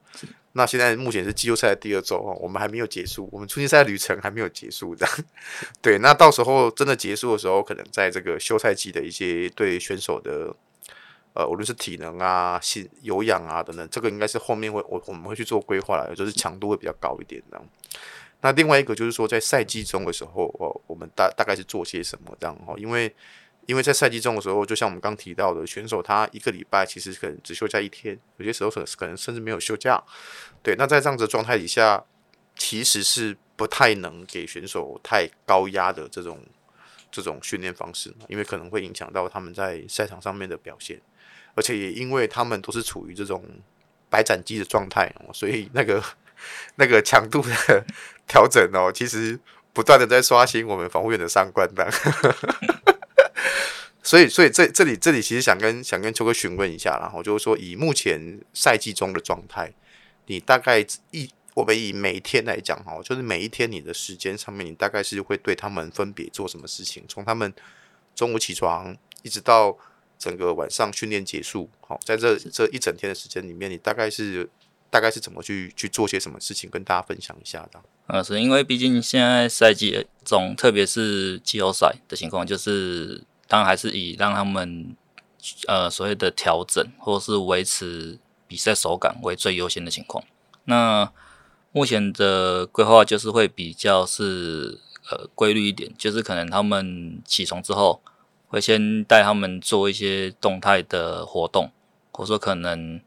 [0.53, 5.15] 那现在目前是季后赛的第二周哦，我们还没有结束，我们春季赛旅程还没有结束这样。
[5.83, 10.55] 对，那到时候真的结束的时候，可能在这个休赛季的一些对选手的
[11.35, 17.67] 呃，无论是体能啊、心有氧啊等等，这个应该是后面会我我们会去做规划来，就是强度会比较高一点这样。
[18.41, 20.47] 那另外一个就是说，在赛季中的时候，
[20.99, 22.75] 我们大大概是做些什么这样哈？
[22.77, 23.15] 因为
[23.67, 30.03] 因为在赛季中的时候，就像我们刚提到的，选手他一个礼拜其实可能只休假一天，有些时候可可能甚至没有休假。
[30.61, 32.03] 对，那在这样子的状态底下，
[32.57, 36.45] 其实是不太能给选手太高压的这种
[37.13, 41.01] 这种训练方式，因为可能会影响到他们在赛场上面的表现，
[41.55, 43.45] 而且也因为他们都是处于这种
[44.11, 46.03] 白斩鸡的状态，所以那个。
[46.77, 47.85] 那个强度的
[48.29, 49.37] 调整哦，其实
[49.79, 51.89] 不断的在刷新我们防护员的三观的，
[54.03, 59.73] 所以，所以这这里这里其实想跟想跟秋哥询问一下，然后就是说，以目前赛季中的状态，
[60.27, 67.05] 你大概一我们以每一天来讲哈，就是每一天你的时间上面，你大概是会对他们分别做什么事情？
[67.07, 67.55] 从他们
[68.17, 69.79] 中午起床一直到
[70.19, 74.51] 整个晚上训练结束，好，在这这一整天的时间里面，你大概是。
[74.91, 77.79] 大概是怎么去去做些什么事情，跟大家分享一下的。
[78.09, 84.97] 呃，是因为毕竟现在赛季中，特别是季后赛的情况，就是当然还是以让他们
[85.67, 90.25] 呃所谓的调整或是维持比赛手感为最优先的情况。
[90.65, 91.13] 那
[91.71, 98.01] 目前的规划就是会比较是呃规律一点，就是可能他们起床之后
[98.47, 101.71] 会先带他们做一些动态的活动，
[102.11, 102.99] 或者说可能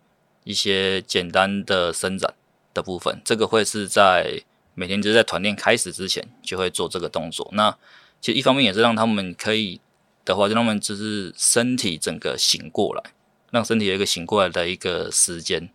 [0.43, 2.35] 一些简单的伸展
[2.71, 4.43] 的部分，这个会是在。
[4.81, 7.47] 每天就是在团练开始之前就会做这个动作。
[7.53, 7.77] 那
[8.19, 9.79] 其实一方面也是让他们可以
[10.25, 13.03] 的话，就他们就是身体整个醒过来，
[13.51, 15.69] 让身体有一个醒过来的一个时间。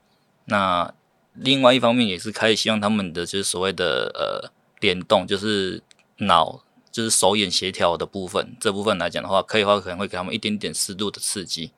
[0.47, 0.93] 那
[1.35, 5.81] 另外一方面也是可以希望他们的就是所谓的呃联动，就是
[6.17, 8.57] 脑就是手眼协调的部分。
[8.59, 11.71] 这部分来讲的话，可以的话可能会给他们一点点适度的刺激，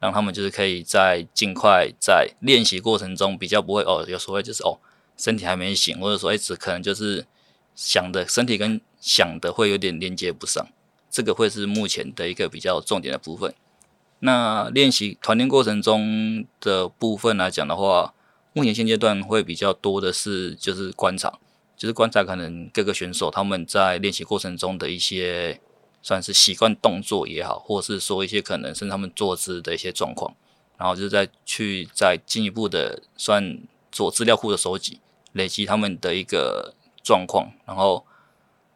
[0.00, 4.80] 让他们就是可以在尽快在练习过程中比较不会哦有所谓就是哦。
[5.16, 7.26] 身体还没醒，或者说，哎，只可能就是
[7.74, 10.66] 想的，身体跟想的会有点连接不上，
[11.10, 13.54] 这个会是目前的一个比较重点的部分。
[14.20, 18.14] 那练习团练过程中的部分来讲的话，
[18.52, 21.38] 目前现阶段会比较多的是就是观察，
[21.76, 25.60] 就是观察可能各个选手他们在练习过程中的一些
[26.02, 30.34] 算是习惯动作也好，或是说一些可能是他们坐姿的一些状况，
[30.78, 33.58] 然后就是再去再进一步的算。
[33.92, 34.98] 做资料库的收集，
[35.32, 36.74] 累积他们的一个
[37.04, 38.04] 状况，然后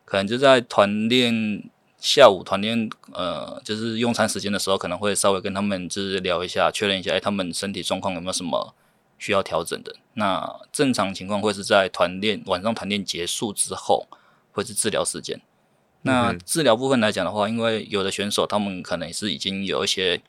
[0.04, 8.74] 可能就在团练下午团练，呃，就是用餐时间的时候，可能会稍微跟他们就是聊一下，确认一下，哎，他们身体状况有没有什么
[9.18, 9.96] 需要调整的。
[10.14, 14.06] 那正常情况会是在团练晚上团练结束之后，
[14.52, 15.40] 会是治疗时间。
[16.02, 20.20] 那治疗部分来讲的话，因为有的选手他们可能是已经有一些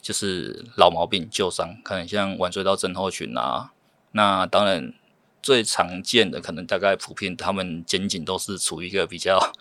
[0.00, 3.72] 就是老毛病旧伤，可能像腕隧道症候群啊。
[4.16, 4.94] 那当然，
[5.42, 9.52] 最常见的可能大概普遍，他们肩颈都是处于一个比较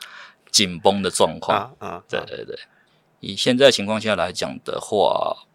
[0.50, 1.76] 紧绷的状况。
[1.78, 2.58] 啊啊，对对对。
[3.20, 5.46] 以现在情况下来讲的话，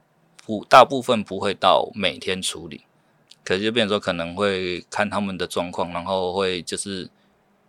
[0.45, 2.85] 不大部分不会到每天处理，
[3.43, 7.09] 可是就变成说可能会看他们的状况，然后会就是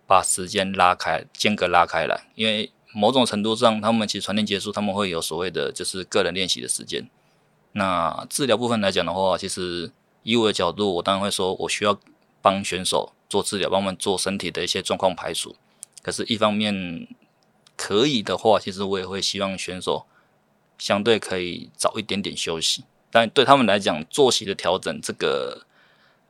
[0.05, 7.09] 把时间拉开，间隔拉开来，因为某种程度上，他们其实传练结束，他们会有所谓的就是个人练习的时间。
[7.71, 9.93] 那治疗部分来讲的话，其实。
[10.23, 11.99] 以我的角度，我当然会说，我需要
[12.41, 15.55] 帮选手做治疗，帮他们做身体的一些状况排除。
[16.01, 17.07] 可是，一方面
[17.75, 20.05] 可以的话，其实我也会希望选手
[20.77, 22.83] 相对可以早一点点休息。
[23.09, 25.65] 但对他们来讲，作息的调整，这个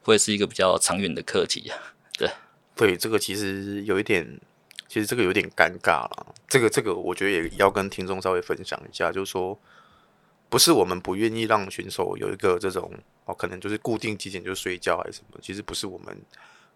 [0.02, 1.78] 会是一个比较长远的课题啊。
[2.18, 2.30] 对，
[2.76, 4.40] 对，这个其实有一点，
[4.88, 6.34] 其实这个有点尴尬了。
[6.48, 9.60] 这个，这个，我觉得也要跟听众稍微分享一下，就是说。
[10.52, 15.40] 不是我们不愿意让选手有一个这种哦，可能就是固定几点就睡觉还是什么？
[15.42, 16.22] 其实不是我们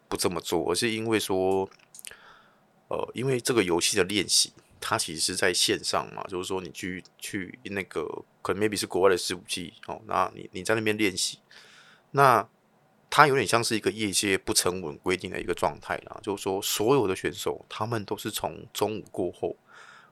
[0.08, 1.70] 不这么做，而是因为说，
[2.88, 8.08] 呃，因为这个游戏的练习，它其实是在线上嘛，就是说你去去那个
[8.42, 11.40] 可能 maybe 是国外的伺服器哦，那你你在那边练习，
[12.12, 12.48] 那
[13.10, 19.58] 它有点像是一个业界不成文规定的一个状态啦，就是说所有的选手他们都是从中午过后，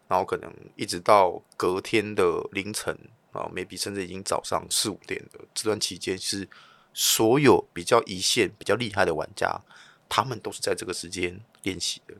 [0.10, 3.00] 然后可能一直到隔天的凌晨。
[3.34, 6.48] 啊，maybe 甚至已经早上四五点了这段期间，是
[6.94, 9.60] 所有比较一线、比较厉害的玩家，
[10.08, 12.16] 他们都是在这个时间练习的。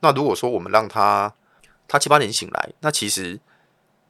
[0.00, 1.34] 那如果说我们让他
[1.86, 3.38] 他七八点醒来，那其实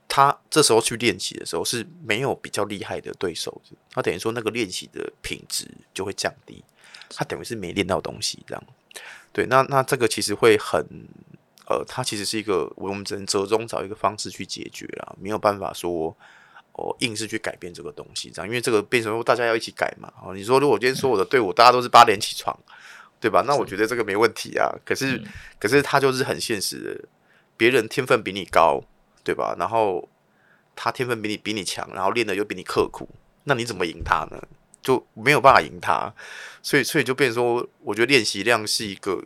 [0.07, 6.63] 他这时候去练习的时候是没有比较厉害的对手的，他等于说那个练习的品质就会降低，
[7.09, 8.65] 他等于是没练到东西这样。
[9.33, 10.87] 对，那那这个其实会很。
[11.73, 16.15] 呃，它其实是一个，我们只能折中找一个方式去解决啦，没有办法说
[16.73, 20.13] 哦、呃，硬是去改变这个东西，这样，因为这个变成说大家要一起改嘛。
[20.23, 22.57] 哦，你说如果今天说我的队伍大家都是八点起床，
[23.21, 23.43] 对吧？
[23.47, 24.71] 那我觉得这个没问题啊。
[24.85, 25.25] 可是，嗯、
[25.59, 27.09] 可是他就是很现实的，
[27.57, 28.83] 别人天分比你高，
[29.25, 29.55] 对吧？
[29.59, 30.09] 然后
[30.75, 33.09] 他天分比你比你强，然后练的又比你刻苦，
[33.45, 34.43] 那你怎么赢他呢？
[34.83, 36.13] 就没有办法赢他。
[36.63, 39.23] 所以，所以就变成说，我觉得练习量是一个。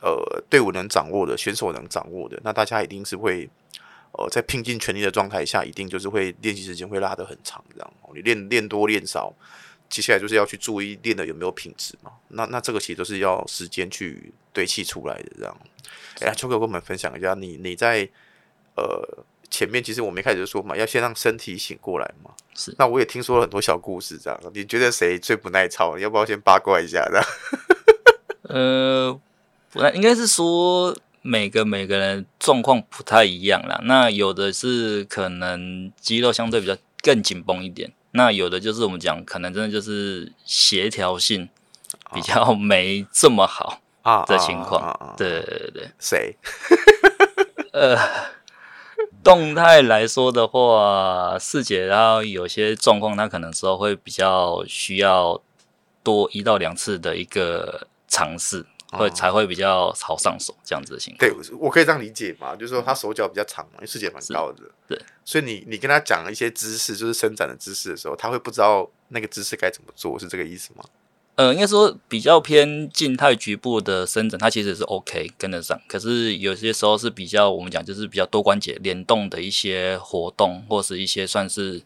[0.00, 3.50] 呃，队伍能掌握的，选手能掌握的，那大家一定是会，
[4.12, 7.92] 呃，在拼尽全力的状态下，一定就是会练习时间会拉得很长，这样。
[8.14, 9.34] 你练练多练少，
[9.88, 12.12] 接下来就是要去注意练的有没有品质嘛。
[12.28, 15.56] 那那这个其实都是要时间去堆砌出来的，这样。
[16.20, 18.08] 哎呀，秋哥跟我们分享一下，你你在
[18.76, 22.30] 呃前面，其实我们一开始就说嘛，要先让身体醒过来嘛。
[22.54, 22.72] 是。
[22.78, 24.40] 那我也听说了很多小故事，这样。
[24.54, 25.96] 你觉得谁最不耐操？
[25.96, 27.04] 你要不要先八卦一下？
[27.10, 27.24] 这样。
[28.54, 29.20] 呃。
[29.72, 33.80] 不，应该是说每个每个人状况不太一样啦。
[33.84, 37.92] 那有的是可能肌肉相对比较更紧绷一点。
[38.12, 41.48] 那有的就是我们讲，可能真的就是协调性
[42.14, 45.14] 比较没这么好啊的情况。
[45.16, 46.36] 对对对，谁？
[47.72, 47.96] 呃，
[49.22, 55.40] 动态来说的话，四姐然后有些状况，她可能时候会比较需要
[56.02, 58.64] 多一到两次的一个尝试。
[58.92, 61.18] 会才会比较好上手这样子的情况。
[61.18, 64.62] 对，我可以这样理解嘛，就是说他手脚比较长嘛，因为视野蛮高的。
[64.86, 70.84] 对，所以你你跟他讲一些姿势，就是伸展的姿势的时候，他会不知道那个姿势该怎么做，是这个意思吗？
[71.34, 75.78] 呃，应该说比较偏静态局部的伸展，它其实是 OK 跟得上。
[75.86, 81.82] 可是有些时候是比较我们讲就是比较多关节联动的一些活动，或是一些算是。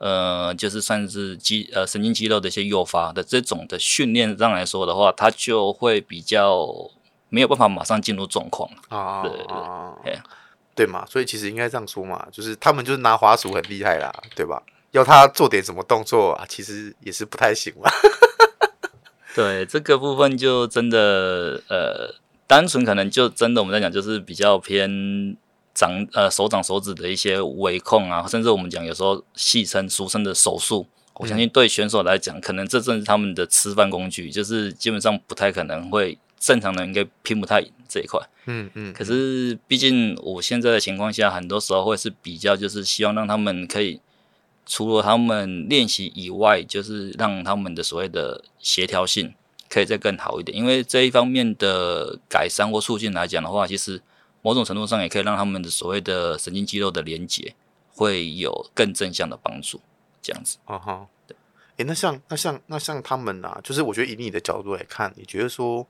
[0.00, 6.66] 呃，就是算是肌呃神经肌肉的一些诱发的这种的训练上来说的话，它就会比较
[7.28, 9.46] 没有办法马上进入状况啊，对对
[10.02, 10.20] 对，
[10.74, 14.62] 对嘛，所以其实应该这样说嘛，就是他们就是拿滑鼠很厉害啦，对吧？
[14.92, 17.90] 要他做点什么动作啊，其实也是不太行嘛。
[19.36, 22.14] 对这个部分就真的呃，
[22.46, 25.36] 单纯可能就真的我们在讲就是比较偏。
[25.80, 38.20] 掌呃手掌手指的一些微控啊，甚至我们讲有时候戏称俗称的手术，我相信对选手来讲，可能这正是他们的吃饭工具，就是基本上不太可能会正常人应该拼不太赢这一块。
[38.44, 38.92] 嗯嗯。
[38.92, 44.02] 可是毕竟我现在的情况下，很多时候会是比较就是希望让他们可以
[44.66, 49.32] 除了他们练习以外，就是让他们的所谓的协调性
[49.70, 54.02] 可以再更好一点，因为这一方面的改善或促进来讲的话，其实。
[54.42, 57.54] 某种程度上也可以让他们的所谓的神经肌肉的连接
[57.94, 59.80] 会有更正向的帮助，
[60.22, 60.56] 这样子。
[60.64, 61.36] 啊哈，对。
[61.76, 65.86] 诶，那像那像那像他们啊，就是我觉得以你的角度来看，你觉得说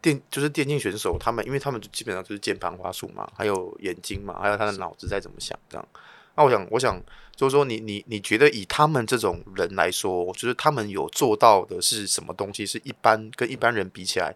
[0.00, 5.88] 电就是电竞选手他们，因为他们基本上就是键盘滑鼠嘛，还有眼睛嘛，还有他的脑子在怎么想这样。
[6.36, 6.98] 那我想，我想
[7.36, 12.64] 就是说你，你你你觉得以他们这种人来说，就是他们有做到的是什么东西？
[12.64, 14.34] 是一般跟一般人比起来，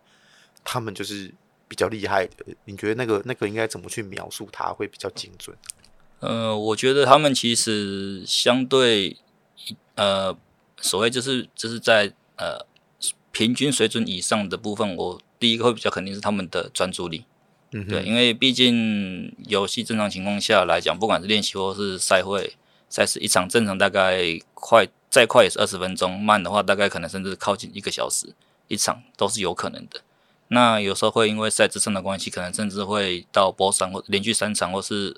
[0.62, 1.32] 他们就是。
[1.68, 5.56] 比较厉害的，你觉得那个那个应该怎么去描述它会比较精准？
[6.20, 9.16] 呃，我觉得他们其实相对
[9.94, 10.36] 呃，
[10.80, 12.64] 所谓就是就是在呃
[13.32, 17.24] 平均水准以上的部分，我第一个会比较肯定是他们的专注力。
[17.72, 22.54] 嗯，对，因为毕竟游戏正常情况下来讲，不管是练习或是赛会
[22.88, 28.32] 赛事，一场正常大概快再快也是二十分钟，慢的话大概可能甚至靠近一个小时
[28.68, 30.00] 一场都是有可能的。
[30.48, 35.16] 那有时候会因为赛制上的关系，可能甚至会到波三或连续三场，或是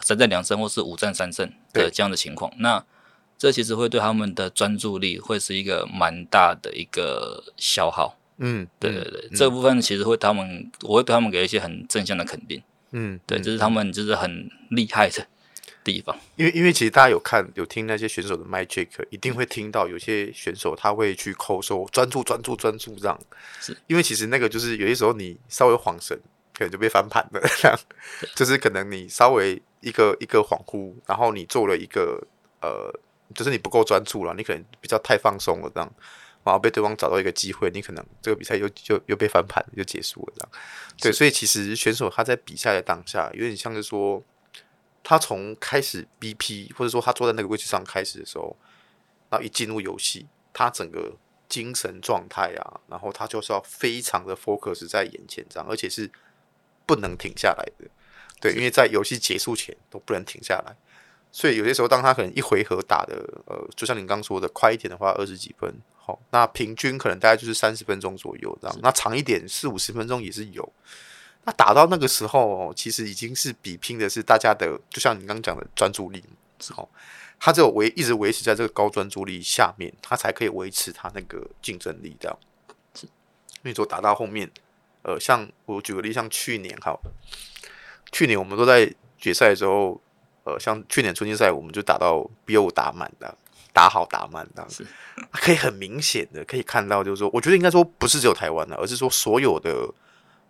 [0.00, 2.52] 三战两胜，或是五战三胜的这样的情况。
[2.58, 2.84] 那
[3.36, 8.16] 这其实会对他们的专注力会是一个蛮大的一个消耗。
[8.38, 12.62] 嗯，对对对，嗯、这部分其实会他们，我会对他们给一些很正向的肯定。
[12.92, 15.26] 嗯，对，这、就是他们就是很厉害的。
[15.82, 23.18] 地方，因为因为其实大家有看有听那些选手的麦 check，一定会听到有些选手他会去扣说专注专注专注这样，
[23.60, 23.76] 是。
[23.86, 26.18] 因为其实那个就是有些时候你稍微晃神，
[26.52, 27.78] 可能就被翻盘了这样，
[28.36, 32.22] 就是可能你稍微一个一个恍惚，然后你做了一个
[32.60, 32.92] 呃，
[33.34, 35.90] 就是你不够专注了，你可能比较太放松了这样，
[36.44, 40.50] 然后被对方找到一个机会，你可能这个比赛又就又被翻盘了，就结束了这样，
[41.00, 44.22] 对，所以其实选手他在比赛的当下有点像是说。
[45.10, 48.56] 他从开始 BP，或者说他坐在那个位置上开始的时候，
[49.28, 51.16] 然后一进入游戏，他整个
[51.48, 56.08] 精神状态啊，然后他就是要非常的 focus 在眼前这样，而且是
[56.86, 57.90] 不能停下来的。
[58.40, 60.76] 对，因为在游戏结束前都不能停下来。
[61.32, 70.72] 所以有些时候，当他可能一回合打的，呃，就像你刚刚说的，快一点的话二十几分，好，那平均可能大概就是三十分钟左右这样，那长一点四五十分钟也是有。
[71.44, 76.22] 那打到那个时候，其实已经是比拼的是大家的，就像你刚刚讲的专注力，
[76.68, 76.86] 好，
[77.38, 82.38] 他只有维一直维持在这个高专注力下面，他才可以维持他那个竞争力这样。
[83.02, 84.50] 因为说打到后面，
[85.02, 86.94] 呃，像我举个例，像去年哈，
[88.12, 89.98] 去年我们都在决赛的时候，
[90.44, 93.34] 呃，像去年春季赛，我们就打到 BO 打满的，
[93.72, 94.86] 打好打满的，是
[95.32, 99.88] 可以很明显的可以看到，就是说，我觉得应该说不是只有台湾的，而是说所有的。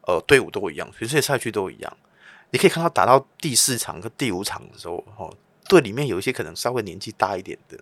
[0.06, 1.96] 呃，队伍都一样，全世界赛区都一样。
[2.50, 5.36] 你可以看到打到第四场和第五场的时候，哦，
[5.68, 7.78] 队里面有一些可能稍微年纪大一点的，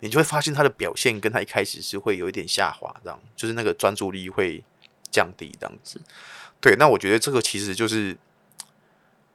[0.00, 4.64] 你就会发现他的表现跟他一开始是会有一点下滑，这样就是那个专注力会
[5.12, 6.00] 降低这样子。
[6.60, 8.16] 对，那我觉得这个其实就是，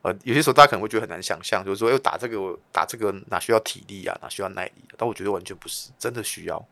[0.01, 4.93] 呃，有些时候大家可能会觉得很难想象，就是说，要打这个打这个哪需要体力啊，哪需要耐力啊？
[4.97, 6.67] 但我觉得完全不是，真的需要。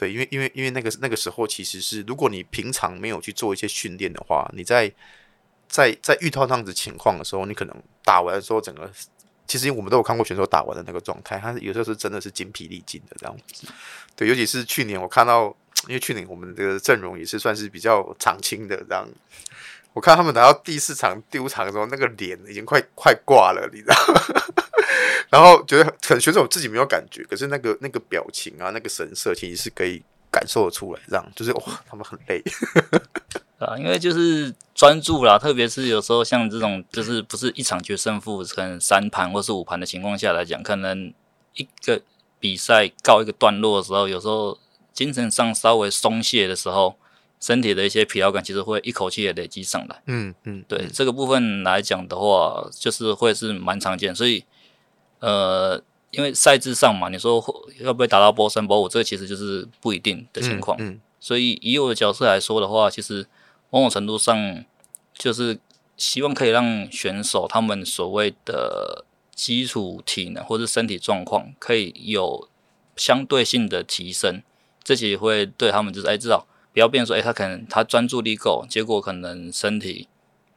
[0.00, 4.90] 对，因为因为因为那个那个时候其实是，如果你平常没有去做一些训练的话，你在
[5.68, 8.90] 在在遇到那样子情况的时候，你可能打完的时候整个
[9.46, 13.66] 其实我们都有看过选手打完的那个状态，他有时候是真的是精疲力尽的这样子。
[14.16, 15.54] 对，尤其是去年我看到，
[15.86, 19.06] 因为去年我们的阵容也是算是比较常青的这样。
[19.92, 23.96] 我看他们打到第四场、第五场的时候，那个脸已经快快挂了，你知道？
[25.30, 32.42] 然后觉得可能选手自己没有感觉，可是那个那个表情啊，那个神色其实是可以感受得出来，这样就是哇，他们很累
[33.58, 41.12] 啊，因为就是专注啦，特别是有时候像这种就是不是一场决胜负，可能三盘或是五盘的情况下来讲，可能
[41.54, 42.00] 一个
[42.38, 44.56] 比赛告一个段落的时候，有时候
[44.92, 46.96] 精神上稍微松懈的时候。
[47.40, 54.44] 身体的一些疲劳感其实会一口气也累积上来，嗯嗯，对这个部分来讲的话，就是会是蛮常见，所以
[55.20, 57.42] 呃，因为赛制上嘛，你说
[57.80, 63.26] 要不要达到波三波五，这个其实就是不一定的情况，嗯，所以以我的角色来说的话，其实
[63.70, 64.62] 某种程度上
[65.14, 65.58] 就是
[65.96, 72.46] 希望可以让选手他们所谓的基础体能或者身体状况可以有
[72.96, 74.42] 相对性的提升，
[74.84, 76.46] 这其实会对他们就是哎知道。
[76.72, 80.08] 不要变成说，哎，他可能他专注力够，结果可能身体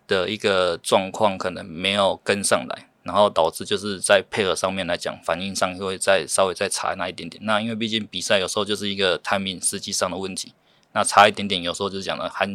[0.08, 7.44] 的一个状况可能没有跟上来，然后导致就是在配合上面来讲，反应上会再稍微再差那一点点。
[7.46, 10.54] 那因为毕竟比赛有时候就是一个 timing 时机上的问题，
[10.92, 12.46] 那差一点点有时候就是讲的还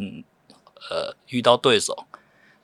[0.89, 2.05] 呃遇到对手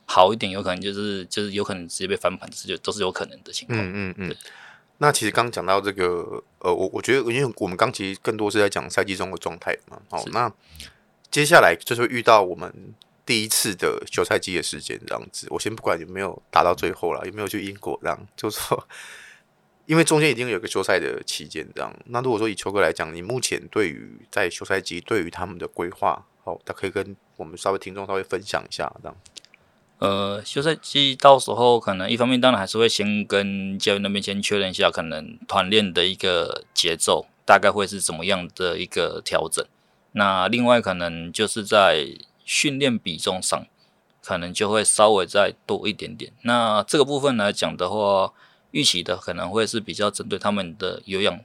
[0.05, 3.77] 好一点，有可能就是就是有可能直接被翻盘，这就都是有可能的情况。
[3.79, 4.35] 嗯嗯嗯。
[4.97, 10.01] 那其实刚讲到这个，呃，我我觉得，因为我们刚其实更多是在讲赛季中的状态嘛。
[10.09, 10.51] 好，那
[11.29, 12.73] 接下来就是遇到我们
[13.25, 15.47] 第一次的休赛季的时间这样子。
[15.49, 18.87] 我先不管有没有打到最后了，有没有去英国这样，就是说，
[19.85, 21.93] 因为中间一定有个休赛的期间这样。
[22.05, 29.17] 那如果说以球哥来讲，你目前对于在休赛季对于他们的规划，好，他可以跟我们稍微听众稍微分享一下这样。
[29.99, 39.65] 呃，休赛季到时候可能一方面当然还是会先跟教练那边先确认一下，可能团练的一个节奏大概会是怎么样的一个调整。
[40.11, 42.07] 那另外可能就是在
[42.43, 43.65] 训练比重上，
[44.21, 46.33] 可能就会稍微再多一点点。
[46.41, 48.33] 那这个部分来讲的话，
[48.71, 51.39] 预期的可能会是比较针对他们的有氧，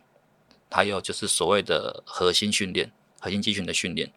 [0.68, 2.90] 还有就是所谓的核心训练、
[3.20, 4.11] 核心肌群的训练，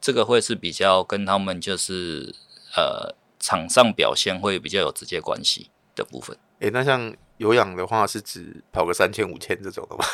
[0.00, 2.34] 这个会是比较跟他们就是
[2.74, 3.14] 呃。
[3.46, 6.36] 场上表现会比较有直接关系的部分。
[6.58, 10.04] 诶，那像有氧的话，是指跑个三千、五千这种的吗？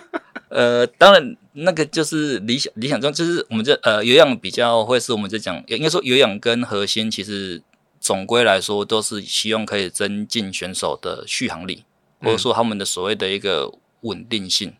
[0.48, 7.62] 呃，当然，那个就是理想理想中，就是我们这呃有氧比较会是我们在讲，应该说有氧跟核心，其实
[8.00, 11.84] 总归来说都是希望可以增进选手的续航力，
[12.22, 13.70] 或者说他们的所谓的一个
[14.00, 14.70] 稳定性。
[14.70, 14.76] 嗯、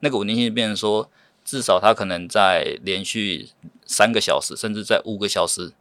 [0.00, 1.08] 那个稳定性变成说，
[1.44, 3.50] 至少他可能在连续
[3.86, 5.72] 三个小时，甚至在五个小时。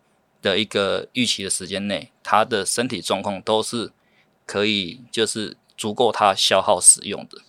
[0.41, 3.91] 的一个预期的时间内，他的身体状况都是
[4.45, 7.41] 可以，就是足够他消耗使用的。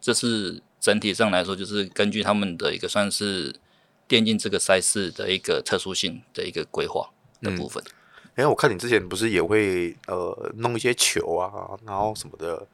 [0.00, 3.54] 这是整体上来说，就是根据他们的一个算是
[4.06, 7.10] 电竞这个赛事的一个特殊性的一个规划
[7.40, 7.82] 的部分。
[8.34, 11.50] 哎、嗯，我看你之前不是也会呃弄一些球啊，
[11.86, 12.66] 然后什么的，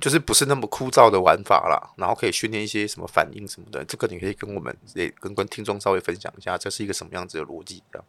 [0.00, 3.84] 就是不是那么枯燥的玩法啦，然后可以训练一些什么反应什么的。
[3.84, 7.82] 这个你可以跟我们也跟跟听众稍微分享一下，这是一个什么样子的逻辑？
[7.92, 8.06] 这样。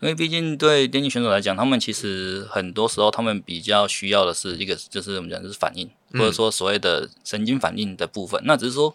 [0.00, 8.40] 因为毕竟对电竞选手来讲，他们其实很多时候他们比较需要的是一个，就是我们讲就是反应，或者说所谓的神经反应的部分。
[8.42, 8.94] 嗯、那只是说，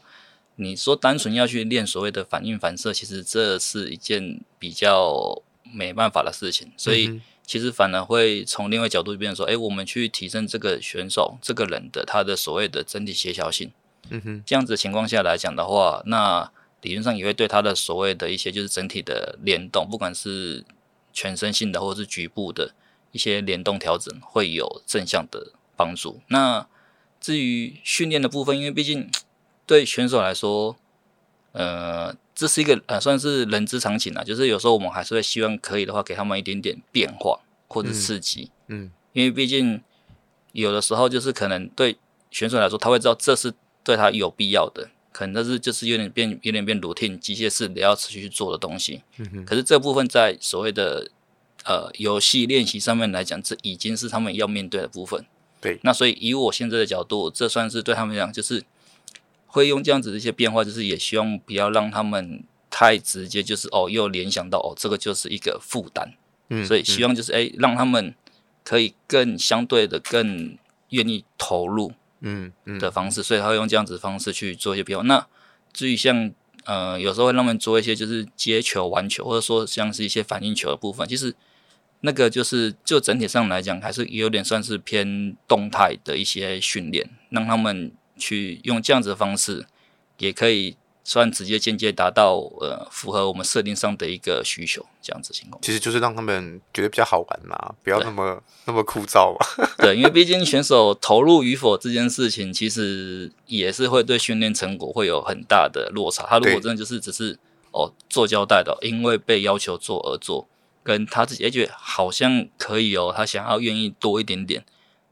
[0.55, 5.41] 你说单纯要去练所谓的反应反射，其实这是一件比较
[5.73, 6.71] 没办法的事情。
[6.77, 13.69] 所以其实反而会从另外角度变成说，哎，我们去提升这个选手这个人的他的所谓的整体协调性。
[14.09, 16.49] 嗯哼，这样子的情况下来讲的话，那
[16.81, 20.63] 理论上也会对他的所谓的一些就是整体的联动，不管是
[21.13, 22.73] 全身性的或者是局部的
[23.11, 26.21] 一些联动调整会有正向的帮助。
[26.27, 26.67] 那
[27.21, 29.09] 至于训练的部分，因为毕竟
[29.65, 30.75] 对选手来说，
[31.53, 34.23] 呃，这是一个呃算是人之常情啊。
[34.23, 37.39] 就是有时候我们还是会希望可以的话，给他们一点点变化
[37.69, 38.51] 或者刺激。
[38.67, 39.81] 嗯，嗯，因为毕竟
[40.51, 41.95] 有的时候就是可能对
[42.29, 43.53] 选手来说，他会知道这是
[43.83, 44.89] 对他有必要的。
[45.13, 49.03] 可能这是就是有点变有点变 routine 机械式的要持续去做的东西，
[49.45, 51.09] 可是这部分在所谓的
[51.63, 55.23] 呃游戏练习上面来讲，这已经是他们要面对的部分。
[55.61, 58.65] 对，那所以以我现在的角度，这算是对他们来讲，就是
[59.45, 66.11] 会用这样子的一些变化，就是也希望不要让他们太直接，就是哦又联想到哦这个就是一个负担。
[66.49, 68.13] 嗯，所以希望就是哎、嗯、让他们
[68.63, 70.57] 可以更相对的更
[70.89, 71.93] 愿意投入。
[72.23, 75.03] 嗯，嗯的方式，所以他会用这样子的方式去做一些比较。
[75.03, 75.27] 那
[75.71, 76.31] 至于像
[76.65, 81.35] 呃，有时候会让他们做一些就是接球、玩球，或者说像是一些反应球的部分，其实
[82.01, 89.65] 那个就是就整体上来讲，还是有点算是偏动态的一些训练，让他们去用这样子的方式，
[90.17, 90.75] 也可以。
[91.05, 99.67] 算直接间接达到呃符合我们设定上的一个需求，这样子情况，其实就是让他们觉得比较好玩嘛，不要那么 那么枯燥嘛。
[99.79, 106.25] 对，因为毕竟选手投入与否这件事情，其实也是会对训练成果会有很大的落差。
[106.25, 107.37] 他如果真的就是只是
[107.71, 110.47] 哦做交代的，因为被要求做而做，
[110.83, 114.63] 跟他自己也觉得好像可以哦，他想要愿意多一点点，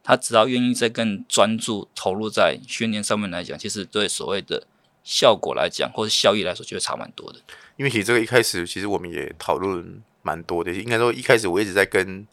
[0.01, 4.63] 他只要愿意再更专注投入在训练上面来讲，其实对所谓的。
[5.03, 7.39] 效果来讲，或者效益来说，就会差蛮多的。
[7.77, 10.71] 因为其实这个一开始，其实我们也讨论蛮多的。
[10.71, 12.27] 应该说，一开始我一直在跟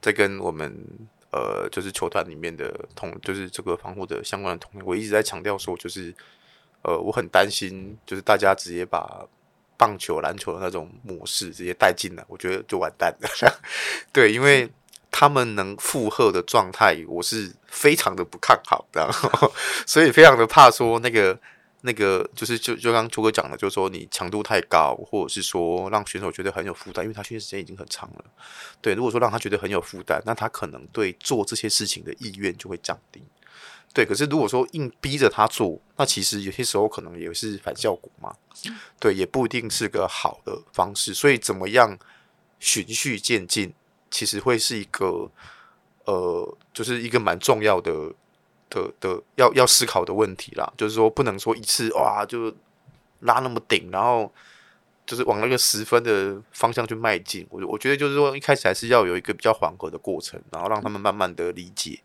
[0.00, 0.72] 在跟我们
[1.32, 6.14] 呃，就是球团里面的同，就是这个防护的相关的同学，我一直在强调说，就是
[6.82, 9.26] 呃，我很担心，就是大家直接把
[9.76, 13.28] 棒球、篮球的那种模式直接带进来，我觉得就完蛋了。
[14.12, 14.70] 对，因为
[15.10, 19.10] 他们能负荷的状态，我是非常的不看好的，
[19.84, 21.36] 所以非常的怕说那个。
[21.82, 28.24] 那个就是就就刚刚邱哥讲的，就是说你强度太高，或者是说让选手觉得很有负担，因为他训练时间已经很长了。
[28.80, 33.22] 对，如果说让他觉得很有负担，那他可能对做这些事情的意愿就会降低。
[33.94, 38.34] 对，可是如果说硬逼着他做，那其实有些时候可能也是反效果嘛。
[38.98, 41.14] 对，也不一定是个好的方式。
[41.14, 41.96] 所以怎么样
[42.58, 43.72] 循序渐进，
[44.10, 45.30] 其实会是一个
[46.06, 48.12] 呃，就是一个蛮重要的。
[48.70, 52.54] 的的要要思考的问题啦，就是说不能说一次哇就
[53.20, 54.32] 拉那么顶，然后
[55.06, 57.46] 就是往那个十分的方向去迈进。
[57.50, 62.00] 我我觉得就是说一开始还是要有一个比较缓和的过程，然后让他们慢慢的理解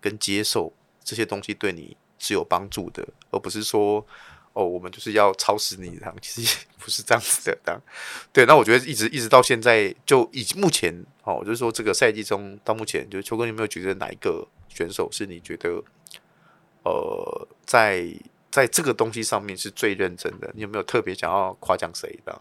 [0.00, 0.72] 跟接受
[1.04, 4.04] 这些东西对你是有帮助的，而不是说
[4.54, 7.58] 哦我们就是要超死你这样，其实不是这样子的。
[7.64, 7.80] 这样
[8.32, 10.92] 对，那我觉得一直一直到现在就以目前
[11.22, 14.46] 哦，就是说这个赛季中到目前，就是邱哥有没有觉得哪一个
[14.78, 15.82] 选手是你觉得？
[16.84, 18.06] 呃，在
[18.50, 22.40] 在这个东西上面是最认真的，你有没有特别想要夸奖谁的？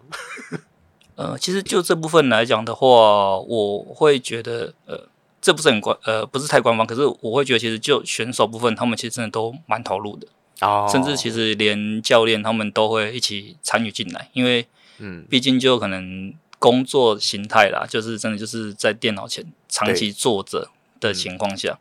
[1.17, 5.09] 呃，其实就这部分来讲的话，我会觉得，呃，
[5.41, 10.27] 这不是很官，呃，不是太官方，可是我会觉得，其实就选手部分，他们其实真的都蛮投入的，
[10.61, 14.65] 哦，甚至其实连教练他们都会一起参与进来，因为，
[14.99, 20.69] 嗯，毕竟就可能工作形态啦，就是真的就是在电脑前长期坐着
[21.01, 21.79] 的情况下。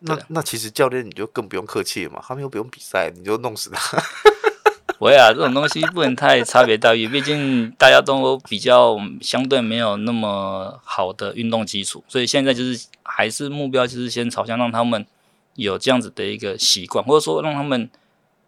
[0.00, 3.98] 那那其实教练你就更不用客气了嘛，他们又不用比赛，你就弄死他。
[4.98, 15.06] 不会啊，这种东西不能太差别待遇，毕竟大家都比较相对没有那么好的运动基础，所以现在就是还是目标就是先朝向让他们
[15.54, 17.90] 有这样子的一个习惯，或者说让他们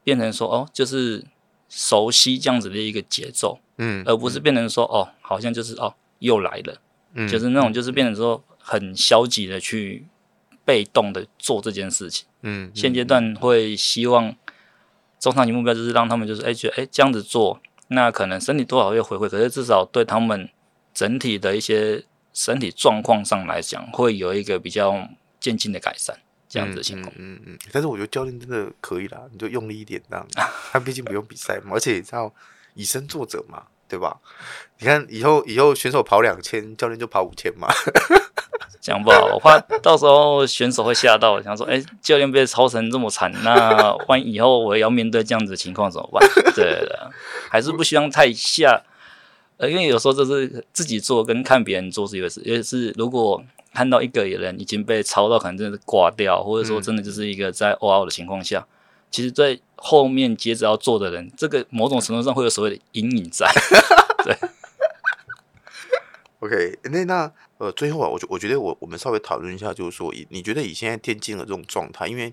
[0.02, 1.22] 变成说哦，就是
[1.68, 6.80] 熟悉这样子的一个节奏，嗯，而不是变成说哦，好像就是哦又来了，
[7.12, 10.06] 嗯，就是那种就是变成说很消极的去。
[10.68, 14.36] 被动的做这件事情，嗯，现阶段会希望
[15.18, 20.46] 中长期目标就是让他们就是哎、欸、觉得哎、欸、这样子做，那可能身体多少会回馈，可是至少对他们
[20.92, 22.04] 整体的一些
[22.34, 25.08] 身体状况上来讲，会有一个比较
[25.40, 26.14] 渐进的改善，
[26.50, 27.10] 这样子的情况。
[27.16, 27.58] 嗯嗯，嗯。
[27.72, 30.28] 但是我觉得教练真的可以啦，你就用力一点这样，
[30.70, 32.30] 他毕竟不用比赛嘛，而且你知道
[32.74, 34.20] 以身作则嘛，对吧？
[34.78, 37.68] 你看以后以后选手跑两千，教练就跑五千嘛。
[38.80, 47.10] 讲不好，我怕到时候选手会吓到，想说：“哎、欸，教练被操成这么惨，那万一以后我要面对这样子的情况怎么办？” 对的，
[47.50, 48.82] 还是不希望太吓。
[49.56, 53.42] 呃，因为有时候就是自己做跟看别人做是一回事，因为是如果
[53.74, 58.70] 看到一个人已经被操到可能真的是挂掉，或者说真的就是一个在 out 的情况下，嗯、
[59.10, 63.50] 其实在后面接着要做的人，这个某种程度上会有所谓的阴影在。
[64.24, 64.36] 对。
[66.40, 72.32] OK，那那呃，最后啊，我觉我觉得我我们稍微讨论一下，就是说，以你觉得以现在电竞的这种状态，因为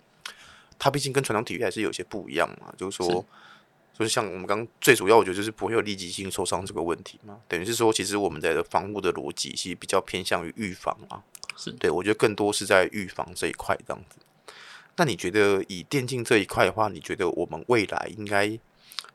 [0.80, 3.24] 它毕竟跟传统体育还是有些不一样嘛，就是说，是
[3.98, 11.24] 就是像我们刚刚最主要，我觉得就是不会有立即性受伤这个问题嘛，等于是说，其实我们在的防护的逻辑其实比较偏向于预防啊，
[11.58, 14.18] 是对我觉得更多是在预防这一块这样子。
[14.98, 18.48] 那你觉得以电竞这一块的话，你觉得我们未来应该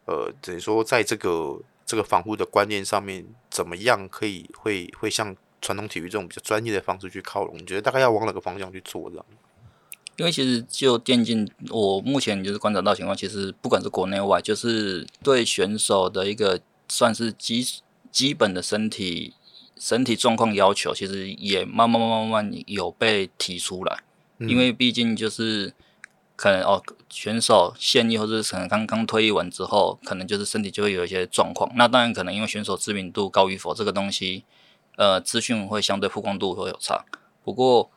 [0.07, 7.57] 呃，等于说在这个这个防护的观念上面，怎么样可以会会像传统体育这种比较专业的方式去靠拢？
[7.59, 9.25] 你觉得大概要往哪个方向去做这样？
[10.17, 17.67] 因为其实就电竞，我目前就是观察到情况，其实不管是国内外，就是对选手的一个算是基
[18.11, 19.35] 基本的身体
[19.79, 24.03] 身体状况要求，其实也慢慢慢慢慢慢有被提出来。
[24.39, 25.73] 嗯、因为毕竟就是。
[26.43, 31.71] 可能哦，选手现役或者是可能刚刚退役完之后，可能就是身体就会有一些状况。
[31.77, 34.47] 那当然可能因为选手知名度高与否这个东西，
[35.01, 37.07] 呃资讯会相对曝光度会有差。
[37.42, 37.90] 不过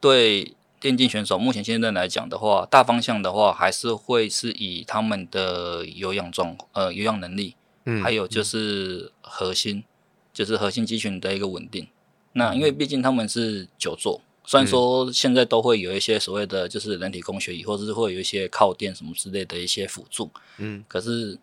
[0.00, 7.54] 对电竞选手目前现在来讲的话，大方向的话还是会是以他们的有氧状呃有氧能力，
[7.84, 9.84] 嗯，还有就是核心，
[10.32, 11.86] 就是核心肌群的一个稳定。
[12.32, 21.38] 那因为毕竟他们是久坐，虽然说现在都会有一些所谓的就是人体工学椅，或者是会有一些靠垫什么之类的一些辅助，嗯，可是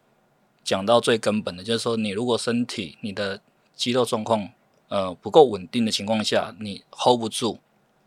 [0.63, 3.39] 讲到最根本的，就是说你如果身体你的
[3.75, 4.49] 肌肉状况
[4.93, 7.57] 呃不够稳定的情况下，你 hold 不住，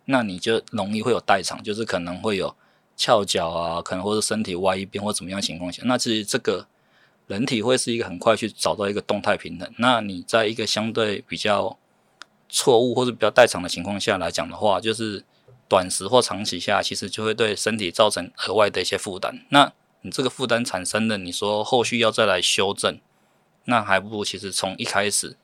[0.04, 2.54] 那你就容易会有代偿，就是可能会有
[2.96, 6.66] 翘脚啊，可能或者身体歪一边或怎么样情况下，那其实这个
[7.26, 11.76] 人体会是一个很快去找到一个动态平衡，那你在一个相对比较。
[12.48, 15.24] 错误或者比较代偿的情况下来讲的话，就是
[15.68, 19.44] 短时或长期下，其实就会对身体造成额外的一些负担。
[19.48, 19.72] 那
[20.02, 23.00] 你这个负担产生的，你说后续要再来修正，
[23.64, 25.36] 那还不如其实从一开始，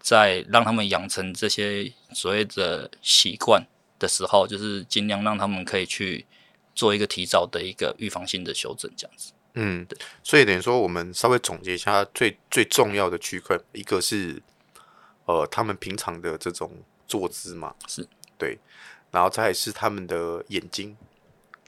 [0.00, 3.66] 在让他们养成这些所谓的习惯
[3.98, 6.26] 的时候，就是尽量让他们可以去
[6.74, 9.32] 做一个提早的一个预防性的修正，这样子。
[9.54, 9.98] 嗯，对。
[10.22, 14.42] 所以等于说，我们稍微总结一下最最重要的区块，一个是。
[15.30, 16.72] 呃，他们平常的这种
[17.06, 18.58] 坐姿嘛，是对，
[19.10, 20.96] 然后再是他们的眼睛，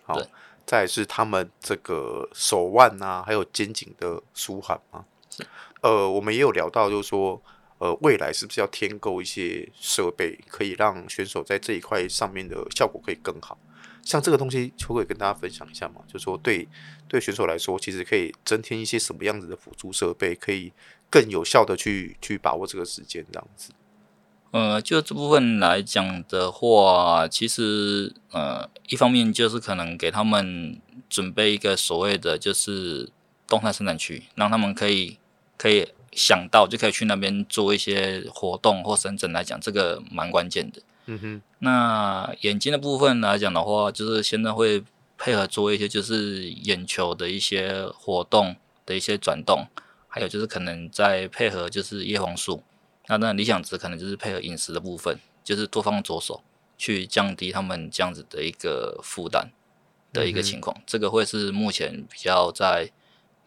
[0.02, 0.18] 好，
[0.64, 5.46] 再是他们这个手腕啊，还有肩颈的舒缓嘛，是。
[5.82, 7.42] 呃，我们也有聊到，就是说，
[7.80, 13.58] 呃，未来是不是要添购一些设备，可以让选手在这一块上面的效果可以更好？
[14.04, 16.02] 像这个东西，可以跟大家分享一下嘛？
[16.06, 16.68] 就是说对，
[17.08, 20.72] 对选手来说，其实可以增添一些什么样子的辅助设备，可以。
[21.12, 23.72] 更有效的去去把握这个时间，这样子。
[24.52, 33.10] 呃，就这部分来讲的话，其实呃，一方面就是可能给他们准备一个所谓的就是
[33.48, 35.18] 动态生产区，让他们可以
[35.58, 40.82] 可以想到就可以去那边做一些活动或深圳来讲，这个蛮关键的。
[41.06, 41.42] 嗯哼。
[41.60, 44.82] 那眼睛的部分来讲的话，就是现在会
[45.18, 49.66] 配合做一些就是眼球的一些活动的一些转动。
[50.12, 52.64] 还有就是可能再配合就是叶黄素，
[53.06, 56.42] 那那理想值可能就是配合饮食的部分，就是多方着手
[56.76, 59.52] 去降低他们这样子的一个负担
[60.12, 62.90] 的一个情况，嗯、这个会是目前比较在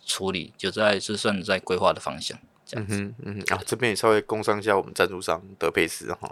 [0.06, 2.96] 处理，就在是算在规划的方向这样子。
[2.96, 6.32] 嗯嗯啊，这边也稍微工商一下我们赞助商德佩斯哈，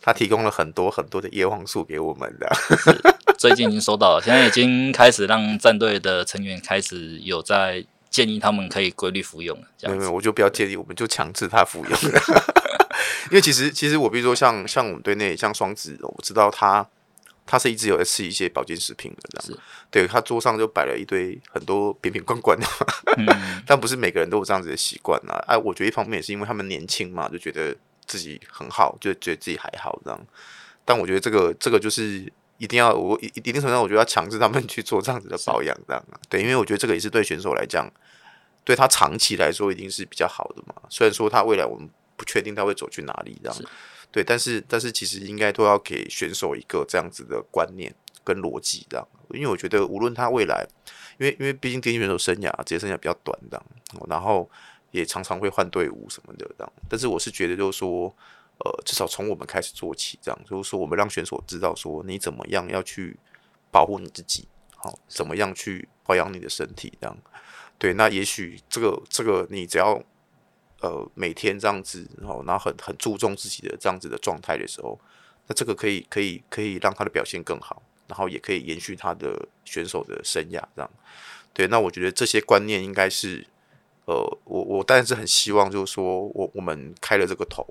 [0.00, 2.50] 他提供了很多很多的叶黄素给我们的，
[3.38, 7.84] 最近已经收到了，现在已经开始让战队的成员开始有在。
[8.10, 10.00] 建议他们可以规律服用，这样子。
[10.00, 11.98] 没有，我就不要建议，我们就强制他服用。
[13.30, 16.84] 因为其实，其实我比如说像像我们队内像双子，我知道他
[17.48, 19.60] 他是一直有在吃一些保健食品的，这样子。
[19.90, 22.66] 对，他桌上就摆了一堆很多瓶瓶罐罐的，
[23.16, 23.26] 嗯、
[23.66, 25.42] 但不是每个人都有这样子的习惯啊。
[25.48, 27.74] 哎，我觉得一方面也是因为他们年轻嘛，就觉得
[28.06, 30.20] 自己很好，就觉得自己还好这样。
[30.84, 32.30] 但我觉得这个这个就是。
[32.60, 37.88] 一定要我一一定程度上，我觉得要强制他们去做这样子的保养，这样对，因为我觉得这个也是对选手来讲，
[38.64, 40.74] 对他长期来说一定是比较好的嘛。
[40.90, 43.56] 虽然说他未来我们不确定他会走去哪里，这样
[44.10, 47.94] 对，但是但是其实应该都要给选手一个这样子的观念
[48.24, 50.66] 跟逻辑，这样，因为我觉得无论他未来，
[51.18, 53.66] 因为因为毕竟电竞选手生涯职业生涯比较短，这样，
[54.08, 54.48] 然后
[54.90, 58.14] 也常常会换队伍什么的，这样，但是我是觉得就是说。
[58.60, 63.16] 呃，至少从我们开始做起，这样就是说，我们让选手知道说，你怎么样要去
[63.70, 67.16] 保护你自己，好，怎么样去保养你的身体，这样。
[67.78, 70.02] 对，那也许这个这个，你只要
[70.80, 74.98] 呃每天这样子，然后然后很很注重自己的这样子的状态的时候，
[75.46, 80.90] 那这个可以可以可以让他的表现更好，然后也可以延续他的选手的生涯，这样。
[81.52, 83.46] 对，那我觉得这些观念应该是，
[84.04, 84.14] 呃，
[84.44, 87.66] 我我当然是很希望，就是说我我们开了这个头。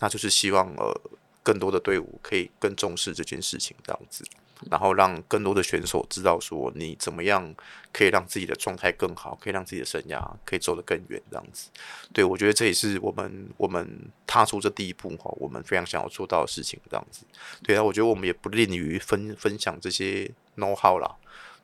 [0.00, 1.00] 那就是希望呃，
[1.42, 4.24] 更多的队伍可以更重视这件事情，这样子，
[4.70, 7.54] 然后让更多的选手知道说你怎么样
[7.92, 11.70] 可以让自己的状态更好，可以让自己的生涯可以走得更远，这样子。
[12.12, 13.88] 对，我觉得这也是我们我们
[14.26, 17.24] 踏出这第一步哈，我们非常想要做到的事情，这样子。
[17.62, 21.14] 对啊，我觉得我们也不吝于分分享这些 know how 啦，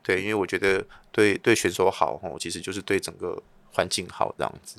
[0.03, 3.43] 对，因为我觉得对对选手好哈，其实就是对整个
[3.73, 4.77] 环境好，这样子。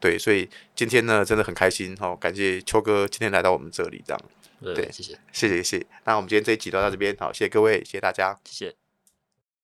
[0.00, 2.16] 对，所以今天呢，真的很开心哈！
[2.16, 4.20] 感谢秋哥今天来到我们这里，这样。
[4.62, 5.86] 对，谢谢，谢谢，谢谢。
[6.04, 8.81] 那我们今天这一集就到这边，好，谢谢各位，谢谢大家，谢谢。